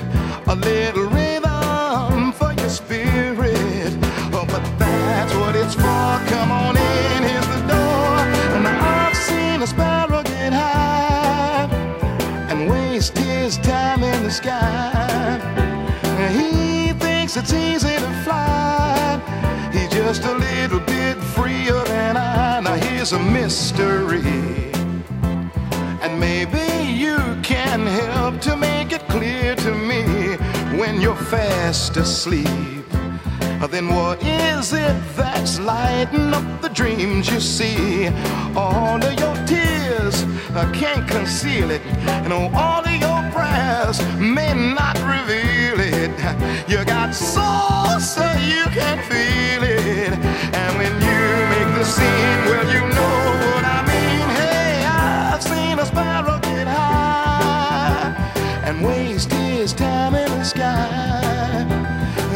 A 0.47 0.55
little 0.55 1.09
his 13.57 13.67
time 13.67 14.03
in 14.03 14.23
the 14.23 14.31
sky. 14.31 15.39
He 16.33 16.93
thinks 16.95 17.37
it's 17.37 17.53
easy 17.53 17.95
to 17.95 18.13
fly. 18.25 19.21
He's 19.73 19.91
just 19.91 20.25
a 20.25 20.33
little 20.33 20.81
bit 20.81 21.17
freer 21.35 21.85
than 21.85 22.17
I. 22.17 22.61
Now 22.61 22.75
here's 22.75 23.13
a 23.13 23.19
mystery. 23.19 24.23
And 26.03 26.19
maybe 26.19 26.67
you 26.91 27.19
can 27.43 27.87
help 27.87 28.41
to 28.43 28.57
make 28.57 28.93
it 28.93 29.03
clear 29.09 29.55
to 29.57 29.73
me 29.73 30.37
when 30.79 31.01
you're 31.01 31.25
fast 31.35 31.97
asleep. 31.97 32.49
Then 33.71 33.89
what 33.89 34.23
is 34.23 34.73
it 34.73 34.97
that's 35.17 35.59
lighting 35.59 36.33
up 36.33 36.63
the 36.63 36.69
dreams 36.69 37.29
you 37.29 37.41
see? 37.41 38.07
All 38.55 39.03
of 39.03 39.15
your 39.19 39.35
I 40.57 40.71
can't 40.73 41.07
conceal 41.09 41.71
it. 41.71 41.83
And 42.25 42.33
all 42.33 42.85
of 42.85 42.97
your 43.07 43.23
prayers 43.33 44.01
may 44.19 44.55
not 44.55 44.97
reveal 44.99 45.81
it. 45.81 46.11
You 46.69 46.85
got 46.85 47.15
soul, 47.15 47.99
so 48.01 48.23
you 48.39 48.65
can 48.71 48.99
feel 49.11 49.63
it. 49.63 50.13
And 50.55 50.79
when 50.79 50.93
you 51.09 51.23
make 51.55 51.71
the 51.77 51.85
scene, 51.85 52.41
well, 52.47 52.67
you 52.73 52.81
know 52.81 53.19
what 53.51 53.65
I 53.65 53.83
mean. 53.93 54.29
Hey, 54.41 54.87
I've 54.87 55.43
seen 55.43 55.79
a 55.79 55.87
sparrow 55.87 56.39
get 56.41 56.67
high 56.69 58.15
and 58.65 58.85
waste 58.87 59.33
his 59.33 59.73
time 59.73 60.15
in 60.15 60.31
the 60.31 60.45
sky. 60.45 61.67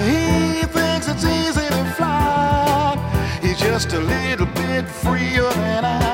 He 0.04 0.62
thinks 0.66 1.08
it's 1.08 1.24
easy 1.24 1.68
to 1.68 1.84
fly. 1.96 2.96
He's 3.40 3.58
just 3.58 3.92
a 3.92 4.00
little 4.00 4.46
bit 4.46 4.88
freer 4.88 5.48
than 5.52 5.84
I. 5.84 6.07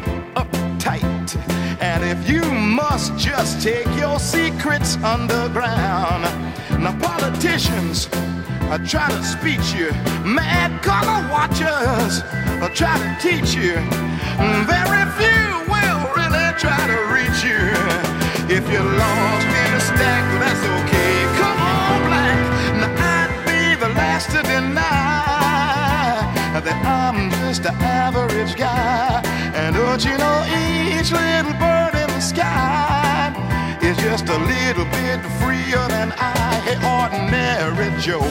game 0.00 0.24
up 0.36 0.50
tight. 0.78 1.36
And 1.80 2.02
if 2.04 2.28
you 2.28 2.42
must 2.50 3.16
just 3.18 3.62
take 3.62 3.86
your 3.96 4.18
secrets 4.18 4.96
underground. 5.02 6.22
Now, 6.82 6.96
politicians 6.98 8.08
I 8.70 8.78
try 8.78 9.08
to 9.08 9.22
speech 9.22 9.74
you, 9.74 9.90
mad 10.24 10.82
color 10.82 11.20
watchers 11.30 12.22
I 12.64 12.68
try 12.74 12.96
to 12.96 13.12
teach 13.20 13.54
you. 13.54 13.74
Mm, 14.40 14.64
very 14.64 15.04
few 15.20 15.44
will 15.72 16.02
really 16.16 16.48
try 16.56 16.82
to 16.92 16.98
reach 17.16 17.40
you. 17.44 17.62
If 18.56 18.64
you're 18.72 18.92
lost 19.02 19.46
in 19.62 19.70
a 19.74 19.80
stack, 19.80 20.24
that's 20.40 20.64
okay. 20.78 21.14
Come 21.40 21.60
on, 21.60 21.98
black. 22.08 22.38
Now 22.80 22.92
I'd 23.18 23.32
be 23.44 23.60
the 23.84 23.92
last 23.94 24.30
to 24.30 24.42
deny 24.42 24.92
that 26.64 26.78
I'm 26.86 27.30
just 27.30 27.66
an 27.66 27.74
average 27.82 28.56
guy. 28.56 29.31
Don't 29.92 30.06
you 30.06 30.16
know 30.16 30.40
each 30.48 31.12
little 31.12 31.52
bird 31.60 31.94
in 31.94 32.08
the 32.08 32.20
sky 32.20 33.28
is 33.82 33.94
just 33.98 34.26
a 34.26 34.38
little 34.38 34.86
bit 34.86 35.20
freer 35.38 35.86
than 35.88 36.14
I, 36.16 36.32
hey, 36.64 36.78
ordinary 36.96 37.92
Joe. 38.00 38.24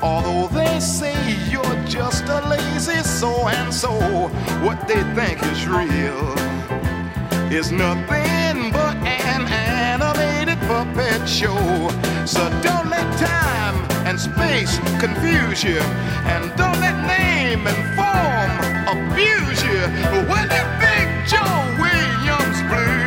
Although 0.00 0.54
they 0.54 0.78
say 0.78 1.16
you're 1.50 1.84
just 1.84 2.26
a 2.28 2.48
lazy 2.48 3.02
so 3.02 3.48
and 3.48 3.74
so, 3.74 3.90
what 4.62 4.86
they 4.86 5.02
think 5.18 5.42
is 5.42 5.66
real 5.66 6.32
is 7.50 7.72
nothing 7.72 8.70
but 8.70 8.94
an 9.04 9.48
animated 9.48 10.60
puppet 10.68 11.28
show. 11.28 11.58
So 12.24 12.48
don't 12.62 12.88
let 12.88 13.08
time 13.18 13.74
and 14.06 14.20
space 14.20 14.78
confuse 15.00 15.64
you, 15.64 15.80
and 16.30 16.56
don't 16.56 16.78
let 16.78 16.94
name 17.04 17.66
and 17.66 17.96
form 17.96 18.37
abuse 18.90 19.62
you. 19.64 19.82
When 20.30 20.48
big 20.80 21.08
Joe 21.28 21.76
Williams 21.78 22.60
blues 22.68 22.97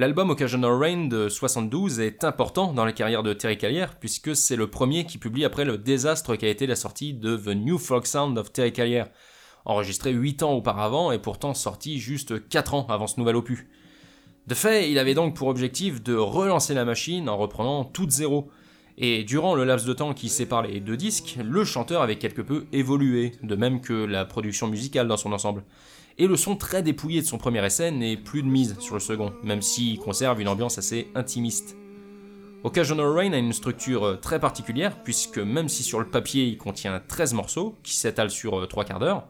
L'album 0.00 0.30
Occasional 0.30 0.72
Rain 0.72 1.08
de 1.08 1.28
72 1.28 2.00
est 2.00 2.24
important 2.24 2.72
dans 2.72 2.86
la 2.86 2.92
carrière 2.92 3.22
de 3.22 3.34
Terry 3.34 3.58
Callier 3.58 3.84
puisque 4.00 4.34
c'est 4.34 4.56
le 4.56 4.66
premier 4.66 5.04
qui 5.04 5.18
publie 5.18 5.44
après 5.44 5.66
le 5.66 5.76
désastre 5.76 6.36
qui 6.36 6.46
a 6.46 6.48
été 6.48 6.66
la 6.66 6.74
sortie 6.74 7.12
de 7.12 7.36
The 7.36 7.48
New 7.48 7.76
Folk 7.76 8.06
Sound 8.06 8.38
of 8.38 8.50
Terry 8.50 8.72
Callier, 8.72 9.04
enregistré 9.66 10.12
8 10.12 10.42
ans 10.42 10.52
auparavant 10.52 11.12
et 11.12 11.18
pourtant 11.18 11.52
sorti 11.52 11.98
juste 11.98 12.48
4 12.48 12.72
ans 12.72 12.86
avant 12.88 13.08
ce 13.08 13.20
nouvel 13.20 13.36
opus. 13.36 13.66
De 14.46 14.54
fait, 14.54 14.90
il 14.90 14.98
avait 14.98 15.12
donc 15.12 15.36
pour 15.36 15.48
objectif 15.48 16.02
de 16.02 16.14
relancer 16.14 16.72
la 16.72 16.86
machine 16.86 17.28
en 17.28 17.36
reprenant 17.36 17.84
tout 17.84 18.08
zéro. 18.08 18.50
Et 18.96 19.22
durant 19.22 19.54
le 19.54 19.64
laps 19.64 19.86
de 19.86 19.92
temps 19.92 20.14
qui 20.14 20.30
sépare 20.30 20.62
les 20.62 20.80
deux 20.80 20.96
disques, 20.96 21.36
le 21.44 21.62
chanteur 21.62 22.00
avait 22.00 22.16
quelque 22.16 22.40
peu 22.40 22.64
évolué, 22.72 23.32
de 23.42 23.54
même 23.54 23.82
que 23.82 23.92
la 23.92 24.24
production 24.24 24.66
musicale 24.66 25.08
dans 25.08 25.18
son 25.18 25.32
ensemble. 25.32 25.62
Et 26.20 26.26
le 26.26 26.36
son 26.36 26.54
très 26.54 26.82
dépouillé 26.82 27.22
de 27.22 27.26
son 27.26 27.38
premier 27.38 27.64
essai 27.64 27.90
n'est 27.90 28.18
plus 28.18 28.42
de 28.42 28.48
mise 28.48 28.76
sur 28.78 28.92
le 28.92 29.00
second, 29.00 29.32
même 29.42 29.62
s'il 29.62 29.98
conserve 29.98 30.38
une 30.38 30.48
ambiance 30.48 30.76
assez 30.76 31.08
intimiste. 31.14 31.78
Occasional 32.62 33.06
Rain 33.06 33.32
a 33.32 33.38
une 33.38 33.54
structure 33.54 34.20
très 34.20 34.38
particulière, 34.38 35.02
puisque 35.02 35.38
même 35.38 35.70
si 35.70 35.82
sur 35.82 35.98
le 35.98 36.04
papier 36.04 36.44
il 36.44 36.58
contient 36.58 37.00
13 37.08 37.32
morceaux, 37.32 37.74
qui 37.82 37.96
s'étalent 37.96 38.30
sur 38.30 38.68
3 38.68 38.84
quarts 38.84 38.98
d'heure, 38.98 39.26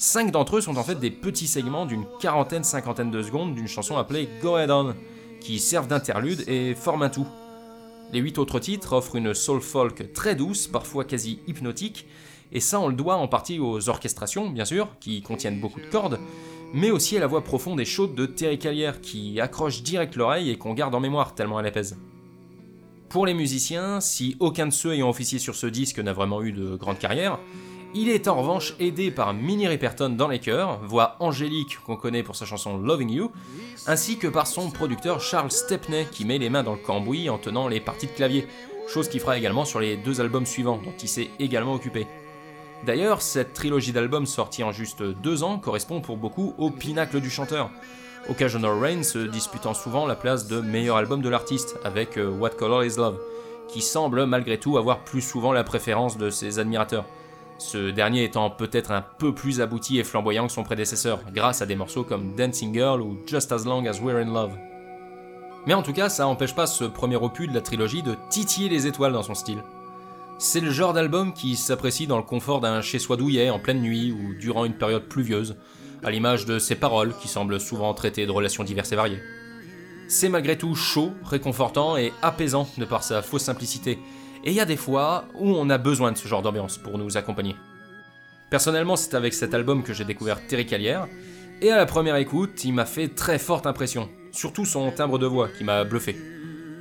Cinq 0.00 0.30
d'entre 0.30 0.58
eux 0.58 0.60
sont 0.60 0.76
en 0.76 0.84
fait 0.84 0.94
des 0.94 1.10
petits 1.10 1.48
segments 1.48 1.84
d'une 1.84 2.04
quarantaine, 2.20 2.62
cinquantaine 2.62 3.10
de 3.10 3.20
secondes 3.20 3.56
d'une 3.56 3.66
chanson 3.66 3.96
appelée 3.96 4.28
Go 4.40 4.54
Ahead 4.54 4.70
On, 4.70 4.94
qui 5.40 5.58
servent 5.58 5.88
d'interlude 5.88 6.44
et 6.46 6.76
forment 6.76 7.02
un 7.02 7.08
tout. 7.08 7.26
Les 8.12 8.20
huit 8.20 8.38
autres 8.38 8.60
titres 8.60 8.92
offrent 8.92 9.16
une 9.16 9.34
soul 9.34 9.60
folk 9.60 10.12
très 10.12 10.36
douce, 10.36 10.68
parfois 10.68 11.04
quasi 11.04 11.40
hypnotique, 11.48 12.06
et 12.52 12.60
ça 12.60 12.80
on 12.80 12.88
le 12.88 12.94
doit 12.94 13.16
en 13.16 13.28
partie 13.28 13.58
aux 13.58 13.88
orchestrations, 13.88 14.50
bien 14.50 14.64
sûr, 14.64 14.88
qui 15.00 15.22
contiennent 15.22 15.60
beaucoup 15.60 15.80
de 15.80 15.86
cordes, 15.86 16.18
mais 16.72 16.90
aussi 16.90 17.16
à 17.16 17.20
la 17.20 17.26
voix 17.26 17.42
profonde 17.42 17.80
et 17.80 17.84
chaude 17.84 18.14
de 18.14 18.26
Terry 18.26 18.58
Callier, 18.58 18.92
qui 19.02 19.40
accroche 19.40 19.82
direct 19.82 20.16
l'oreille 20.16 20.50
et 20.50 20.58
qu'on 20.58 20.74
garde 20.74 20.94
en 20.94 21.00
mémoire 21.00 21.34
tellement 21.34 21.60
elle 21.60 21.66
apaise. 21.66 21.98
Pour 23.08 23.24
les 23.24 23.32
musiciens, 23.32 24.00
si 24.00 24.36
aucun 24.38 24.66
de 24.66 24.72
ceux 24.72 24.92
ayant 24.92 25.08
officié 25.08 25.38
sur 25.38 25.54
ce 25.54 25.66
disque 25.66 25.98
n'a 25.98 26.12
vraiment 26.12 26.42
eu 26.42 26.52
de 26.52 26.76
grande 26.76 26.98
carrière, 26.98 27.38
il 27.94 28.10
est 28.10 28.28
en 28.28 28.38
revanche 28.38 28.74
aidé 28.80 29.10
par 29.10 29.32
Minnie 29.32 29.66
Riperton 29.66 30.10
dans 30.10 30.28
les 30.28 30.40
chœurs, 30.40 30.78
voix 30.84 31.16
angélique 31.20 31.78
qu'on 31.86 31.96
connaît 31.96 32.22
pour 32.22 32.36
sa 32.36 32.44
chanson 32.44 32.76
Loving 32.76 33.10
You, 33.10 33.32
ainsi 33.86 34.18
que 34.18 34.26
par 34.26 34.46
son 34.46 34.70
producteur 34.70 35.20
Charles 35.20 35.50
Stepney 35.50 36.06
qui 36.12 36.26
met 36.26 36.36
les 36.36 36.50
mains 36.50 36.62
dans 36.62 36.74
le 36.74 36.78
cambouis 36.78 37.30
en 37.30 37.38
tenant 37.38 37.66
les 37.66 37.80
parties 37.80 38.08
de 38.08 38.12
clavier, 38.12 38.46
chose 38.88 39.08
qu'il 39.08 39.20
fera 39.20 39.38
également 39.38 39.64
sur 39.64 39.80
les 39.80 39.96
deux 39.96 40.20
albums 40.20 40.44
suivants 40.44 40.80
dont 40.84 40.92
il 41.02 41.08
s'est 41.08 41.30
également 41.38 41.72
occupé. 41.72 42.06
D'ailleurs, 42.86 43.22
cette 43.22 43.54
trilogie 43.54 43.92
d'albums 43.92 44.26
sortie 44.26 44.62
en 44.62 44.72
juste 44.72 45.02
deux 45.02 45.42
ans 45.42 45.58
correspond 45.58 46.00
pour 46.00 46.16
beaucoup 46.16 46.54
au 46.58 46.70
pinacle 46.70 47.20
du 47.20 47.30
chanteur, 47.30 47.70
Occasional 48.28 48.78
Rain 48.78 49.02
se 49.02 49.18
disputant 49.18 49.74
souvent 49.74 50.06
la 50.06 50.14
place 50.14 50.46
de 50.48 50.60
meilleur 50.60 50.96
album 50.96 51.22
de 51.22 51.28
l'artiste 51.28 51.78
avec 51.84 52.18
euh, 52.18 52.28
What 52.28 52.50
Color 52.50 52.84
Is 52.84 52.96
Love, 52.96 53.18
qui 53.68 53.80
semble 53.80 54.26
malgré 54.26 54.58
tout 54.58 54.76
avoir 54.76 55.00
plus 55.00 55.22
souvent 55.22 55.52
la 55.52 55.64
préférence 55.64 56.18
de 56.18 56.28
ses 56.30 56.58
admirateurs 56.58 57.04
ce 57.58 57.90
dernier 57.90 58.24
étant 58.24 58.50
peut-être 58.50 58.92
un 58.92 59.02
peu 59.02 59.34
plus 59.34 59.60
abouti 59.60 59.98
et 59.98 60.04
flamboyant 60.04 60.46
que 60.46 60.52
son 60.52 60.62
prédécesseur, 60.62 61.20
grâce 61.34 61.60
à 61.60 61.66
des 61.66 61.74
morceaux 61.74 62.04
comme 62.04 62.34
Dancing 62.36 62.72
Girl 62.72 63.02
ou 63.02 63.18
Just 63.26 63.50
As 63.50 63.64
Long 63.64 63.84
As 63.86 64.00
We're 64.00 64.18
in 64.18 64.32
Love. 64.32 64.56
Mais 65.66 65.74
en 65.74 65.82
tout 65.82 65.92
cas, 65.92 66.08
ça 66.08 66.22
n'empêche 66.22 66.54
pas 66.54 66.66
ce 66.66 66.84
premier 66.84 67.16
opus 67.16 67.48
de 67.48 67.54
la 67.54 67.60
trilogie 67.60 68.02
de 68.02 68.14
titiller 68.30 68.68
les 68.68 68.86
étoiles 68.86 69.12
dans 69.12 69.24
son 69.24 69.34
style. 69.34 69.62
C'est 70.40 70.60
le 70.60 70.70
genre 70.70 70.92
d'album 70.92 71.34
qui 71.34 71.56
s'apprécie 71.56 72.06
dans 72.06 72.16
le 72.16 72.22
confort 72.22 72.60
d'un 72.60 72.80
chez-soi 72.80 73.16
douillet 73.16 73.50
en 73.50 73.58
pleine 73.58 73.80
nuit 73.80 74.12
ou 74.12 74.34
durant 74.34 74.64
une 74.64 74.78
période 74.78 75.08
pluvieuse, 75.08 75.56
à 76.04 76.12
l'image 76.12 76.46
de 76.46 76.60
ses 76.60 76.76
paroles 76.76 77.12
qui 77.20 77.26
semblent 77.26 77.58
souvent 77.58 77.92
traiter 77.92 78.24
de 78.24 78.30
relations 78.30 78.62
diverses 78.62 78.92
et 78.92 78.96
variées. 78.96 79.20
C'est 80.06 80.28
malgré 80.28 80.56
tout 80.56 80.76
chaud, 80.76 81.12
réconfortant 81.24 81.96
et 81.96 82.12
apaisant 82.22 82.68
de 82.78 82.84
par 82.84 83.02
sa 83.02 83.20
fausse 83.20 83.42
simplicité, 83.42 83.98
et 84.44 84.50
il 84.50 84.52
y 84.52 84.60
a 84.60 84.64
des 84.64 84.76
fois 84.76 85.24
où 85.34 85.50
on 85.50 85.70
a 85.70 85.76
besoin 85.76 86.12
de 86.12 86.16
ce 86.16 86.28
genre 86.28 86.42
d'ambiance 86.42 86.78
pour 86.78 86.98
nous 86.98 87.16
accompagner. 87.16 87.56
Personnellement, 88.48 88.94
c'est 88.94 89.14
avec 89.14 89.34
cet 89.34 89.54
album 89.54 89.82
que 89.82 89.92
j'ai 89.92 90.04
découvert 90.04 90.46
Terry 90.46 90.66
Callière, 90.66 91.08
et 91.60 91.72
à 91.72 91.76
la 91.76 91.84
première 91.84 92.14
écoute, 92.14 92.64
il 92.64 92.74
m'a 92.74 92.86
fait 92.86 93.08
très 93.08 93.40
forte 93.40 93.66
impression, 93.66 94.08
surtout 94.30 94.64
son 94.64 94.88
timbre 94.92 95.18
de 95.18 95.26
voix 95.26 95.48
qui 95.48 95.64
m'a 95.64 95.82
bluffé. 95.82 96.16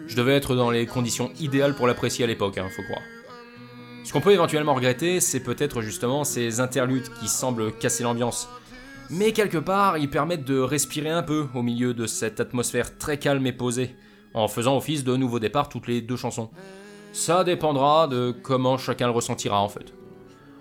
Je 0.06 0.16
devais 0.16 0.36
être 0.36 0.54
dans 0.54 0.70
les 0.70 0.86
conditions 0.86 1.32
idéales 1.40 1.74
pour 1.74 1.88
l'apprécier 1.88 2.24
à 2.24 2.28
l'époque, 2.28 2.60
hein, 2.60 2.70
faut 2.70 2.84
croire. 2.84 3.02
Ce 4.08 4.14
qu'on 4.14 4.22
peut 4.22 4.32
éventuellement 4.32 4.74
regretter, 4.74 5.20
c'est 5.20 5.42
peut-être 5.42 5.82
justement 5.82 6.24
ces 6.24 6.62
interludes 6.62 7.10
qui 7.20 7.28
semblent 7.28 7.74
casser 7.74 8.04
l'ambiance. 8.04 8.48
Mais 9.10 9.34
quelque 9.34 9.58
part, 9.58 9.98
ils 9.98 10.10
permettent 10.10 10.46
de 10.46 10.60
respirer 10.60 11.10
un 11.10 11.24
peu 11.24 11.48
au 11.54 11.62
milieu 11.62 11.94
de 11.94 12.08
cette 12.08 12.40
atmosphère 12.40 12.98
très 12.98 13.20
calme 13.20 13.46
et 13.46 13.52
posée, 13.52 13.98
en 14.34 14.48
faisant 14.48 14.78
office 14.78 15.04
de 15.04 15.18
nouveau 15.18 15.40
départ 15.40 15.68
toutes 15.68 15.88
les 15.88 16.00
deux 16.00 16.16
chansons. 16.16 16.52
Ça 17.12 17.44
dépendra 17.44 18.08
de 18.08 18.32
comment 18.32 18.78
chacun 18.78 19.08
le 19.08 19.12
ressentira 19.12 19.60
en 19.60 19.68
fait. 19.68 19.94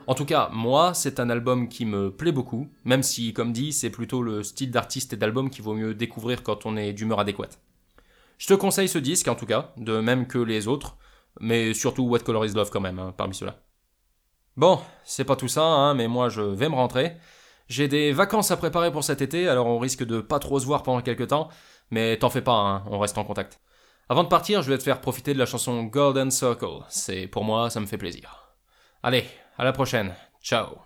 En 0.08 0.14
tout 0.14 0.24
cas, 0.24 0.50
moi, 0.52 0.92
c'est 0.92 1.20
un 1.20 1.30
album 1.30 1.68
qui 1.68 1.84
me 1.84 2.10
plaît 2.10 2.32
beaucoup, 2.32 2.66
même 2.84 3.04
si, 3.04 3.32
comme 3.32 3.52
dit, 3.52 3.72
c'est 3.72 3.90
plutôt 3.90 4.24
le 4.24 4.42
style 4.42 4.72
d'artiste 4.72 5.12
et 5.12 5.16
d'album 5.16 5.50
qu'il 5.50 5.62
vaut 5.62 5.74
mieux 5.74 5.94
découvrir 5.94 6.42
quand 6.42 6.66
on 6.66 6.76
est 6.76 6.92
d'humeur 6.92 7.20
adéquate. 7.20 7.60
Je 8.38 8.48
te 8.48 8.54
conseille 8.54 8.88
ce 8.88 8.98
disque 8.98 9.28
en 9.28 9.36
tout 9.36 9.46
cas, 9.46 9.72
de 9.76 10.00
même 10.00 10.26
que 10.26 10.38
les 10.38 10.66
autres, 10.66 10.96
mais 11.40 11.74
surtout 11.74 12.04
What 12.04 12.20
Color 12.20 12.46
Is 12.46 12.52
Love 12.52 12.70
quand 12.70 12.80
même, 12.80 12.98
hein, 12.98 13.14
parmi 13.16 13.34
ceux-là. 13.34 13.56
Bon, 14.56 14.80
c'est 15.04 15.24
pas 15.24 15.36
tout 15.36 15.48
ça, 15.48 15.64
hein, 15.64 15.94
mais 15.94 16.08
moi 16.08 16.28
je 16.28 16.40
vais 16.40 16.68
me 16.68 16.74
rentrer. 16.74 17.16
J'ai 17.68 17.88
des 17.88 18.12
vacances 18.12 18.50
à 18.50 18.56
préparer 18.56 18.92
pour 18.92 19.04
cet 19.04 19.20
été, 19.20 19.48
alors 19.48 19.66
on 19.66 19.78
risque 19.78 20.04
de 20.04 20.20
pas 20.20 20.38
trop 20.38 20.58
se 20.58 20.66
voir 20.66 20.82
pendant 20.82 21.02
quelques 21.02 21.28
temps, 21.28 21.48
mais 21.90 22.16
t'en 22.16 22.30
fais 22.30 22.42
pas, 22.42 22.52
hein, 22.52 22.84
on 22.86 22.98
reste 22.98 23.18
en 23.18 23.24
contact. 23.24 23.60
Avant 24.08 24.22
de 24.22 24.28
partir, 24.28 24.62
je 24.62 24.70
vais 24.70 24.78
te 24.78 24.84
faire 24.84 25.00
profiter 25.00 25.34
de 25.34 25.38
la 25.38 25.46
chanson 25.46 25.82
Golden 25.82 26.30
Circle. 26.30 26.84
C'est 26.88 27.26
pour 27.26 27.42
moi, 27.42 27.70
ça 27.70 27.80
me 27.80 27.86
fait 27.86 27.98
plaisir. 27.98 28.54
Allez, 29.02 29.24
à 29.58 29.64
la 29.64 29.72
prochaine. 29.72 30.14
Ciao. 30.40 30.78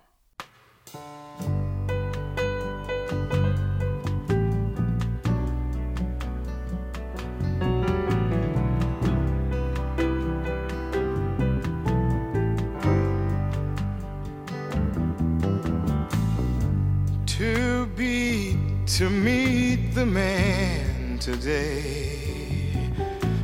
Be, 18.01 18.57
to 18.87 19.09
meet 19.11 19.93
the 19.93 20.05
man 20.05 21.19
today. 21.19 22.89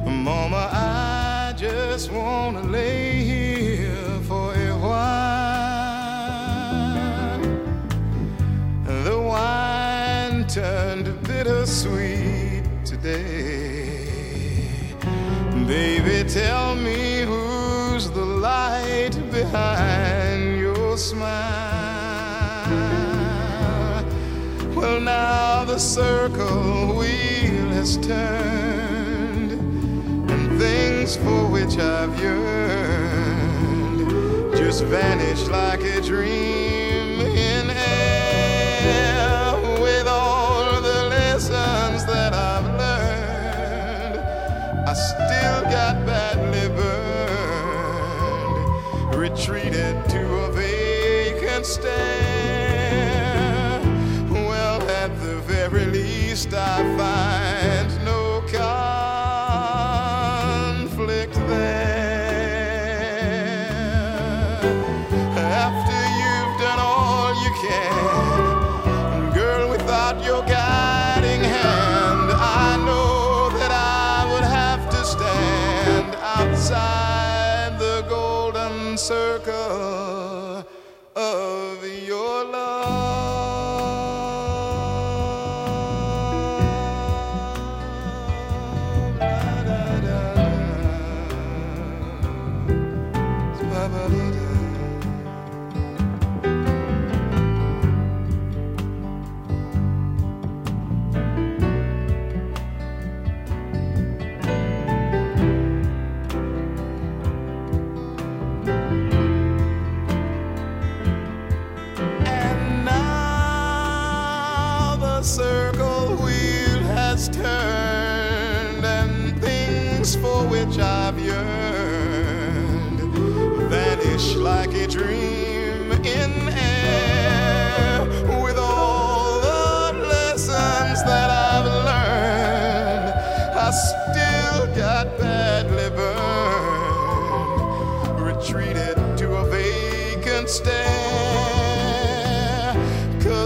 Mama, 0.03 0.63
I 0.73 1.53
just 1.55 2.11
wanna 2.11 2.63
lay 2.63 3.23
here 3.33 4.19
for 4.27 4.47
a 4.55 4.73
while. 4.85 5.77
The 9.07 9.19
wine 9.31 10.47
turned 10.47 11.07
bittersweet 11.27 12.65
today. 12.83 13.99
Baby, 15.67 16.17
tell 16.27 16.75
me 16.75 17.01
who's 17.29 18.09
the 18.09 18.25
light 18.49 19.15
behind 19.31 20.59
your 20.59 20.97
smile. 20.97 21.76
Well, 24.77 24.99
now 25.01 25.65
the 25.65 25.79
circle 25.79 26.95
wheel 26.95 27.69
has 27.69 27.97
turned, 27.97 29.51
and 30.29 30.59
things 30.59 31.15
for 31.17 31.47
which 31.47 31.79
I've 31.79 32.19
yearned 32.21 33.47
just 34.55 34.83
vanish 34.83 35.47
like 35.47 35.81
a 35.81 35.99
dream 35.99 37.21
in 37.21 37.71
air. 37.71 39.55
With 39.81 40.07
all 40.07 40.79
the 40.79 41.05
lessons 41.09 42.05
that 42.05 42.33
I've 42.35 42.65
learned, 42.77 44.19
I 44.87 44.93
still 44.93 45.63
got 45.71 46.05
badly 46.05 46.67
burned, 49.09 49.15
retreated 49.15 50.07
to 50.09 50.35
a 50.43 50.51
vacant 50.51 51.65
stare. 51.65 52.26
da 93.87 94.07
ba 94.09 94.36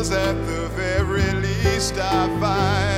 Cause 0.02 0.14
at 0.14 0.34
the 0.48 0.68
very 0.70 1.32
least 1.42 1.94
I 2.00 2.28
find. 2.40 2.91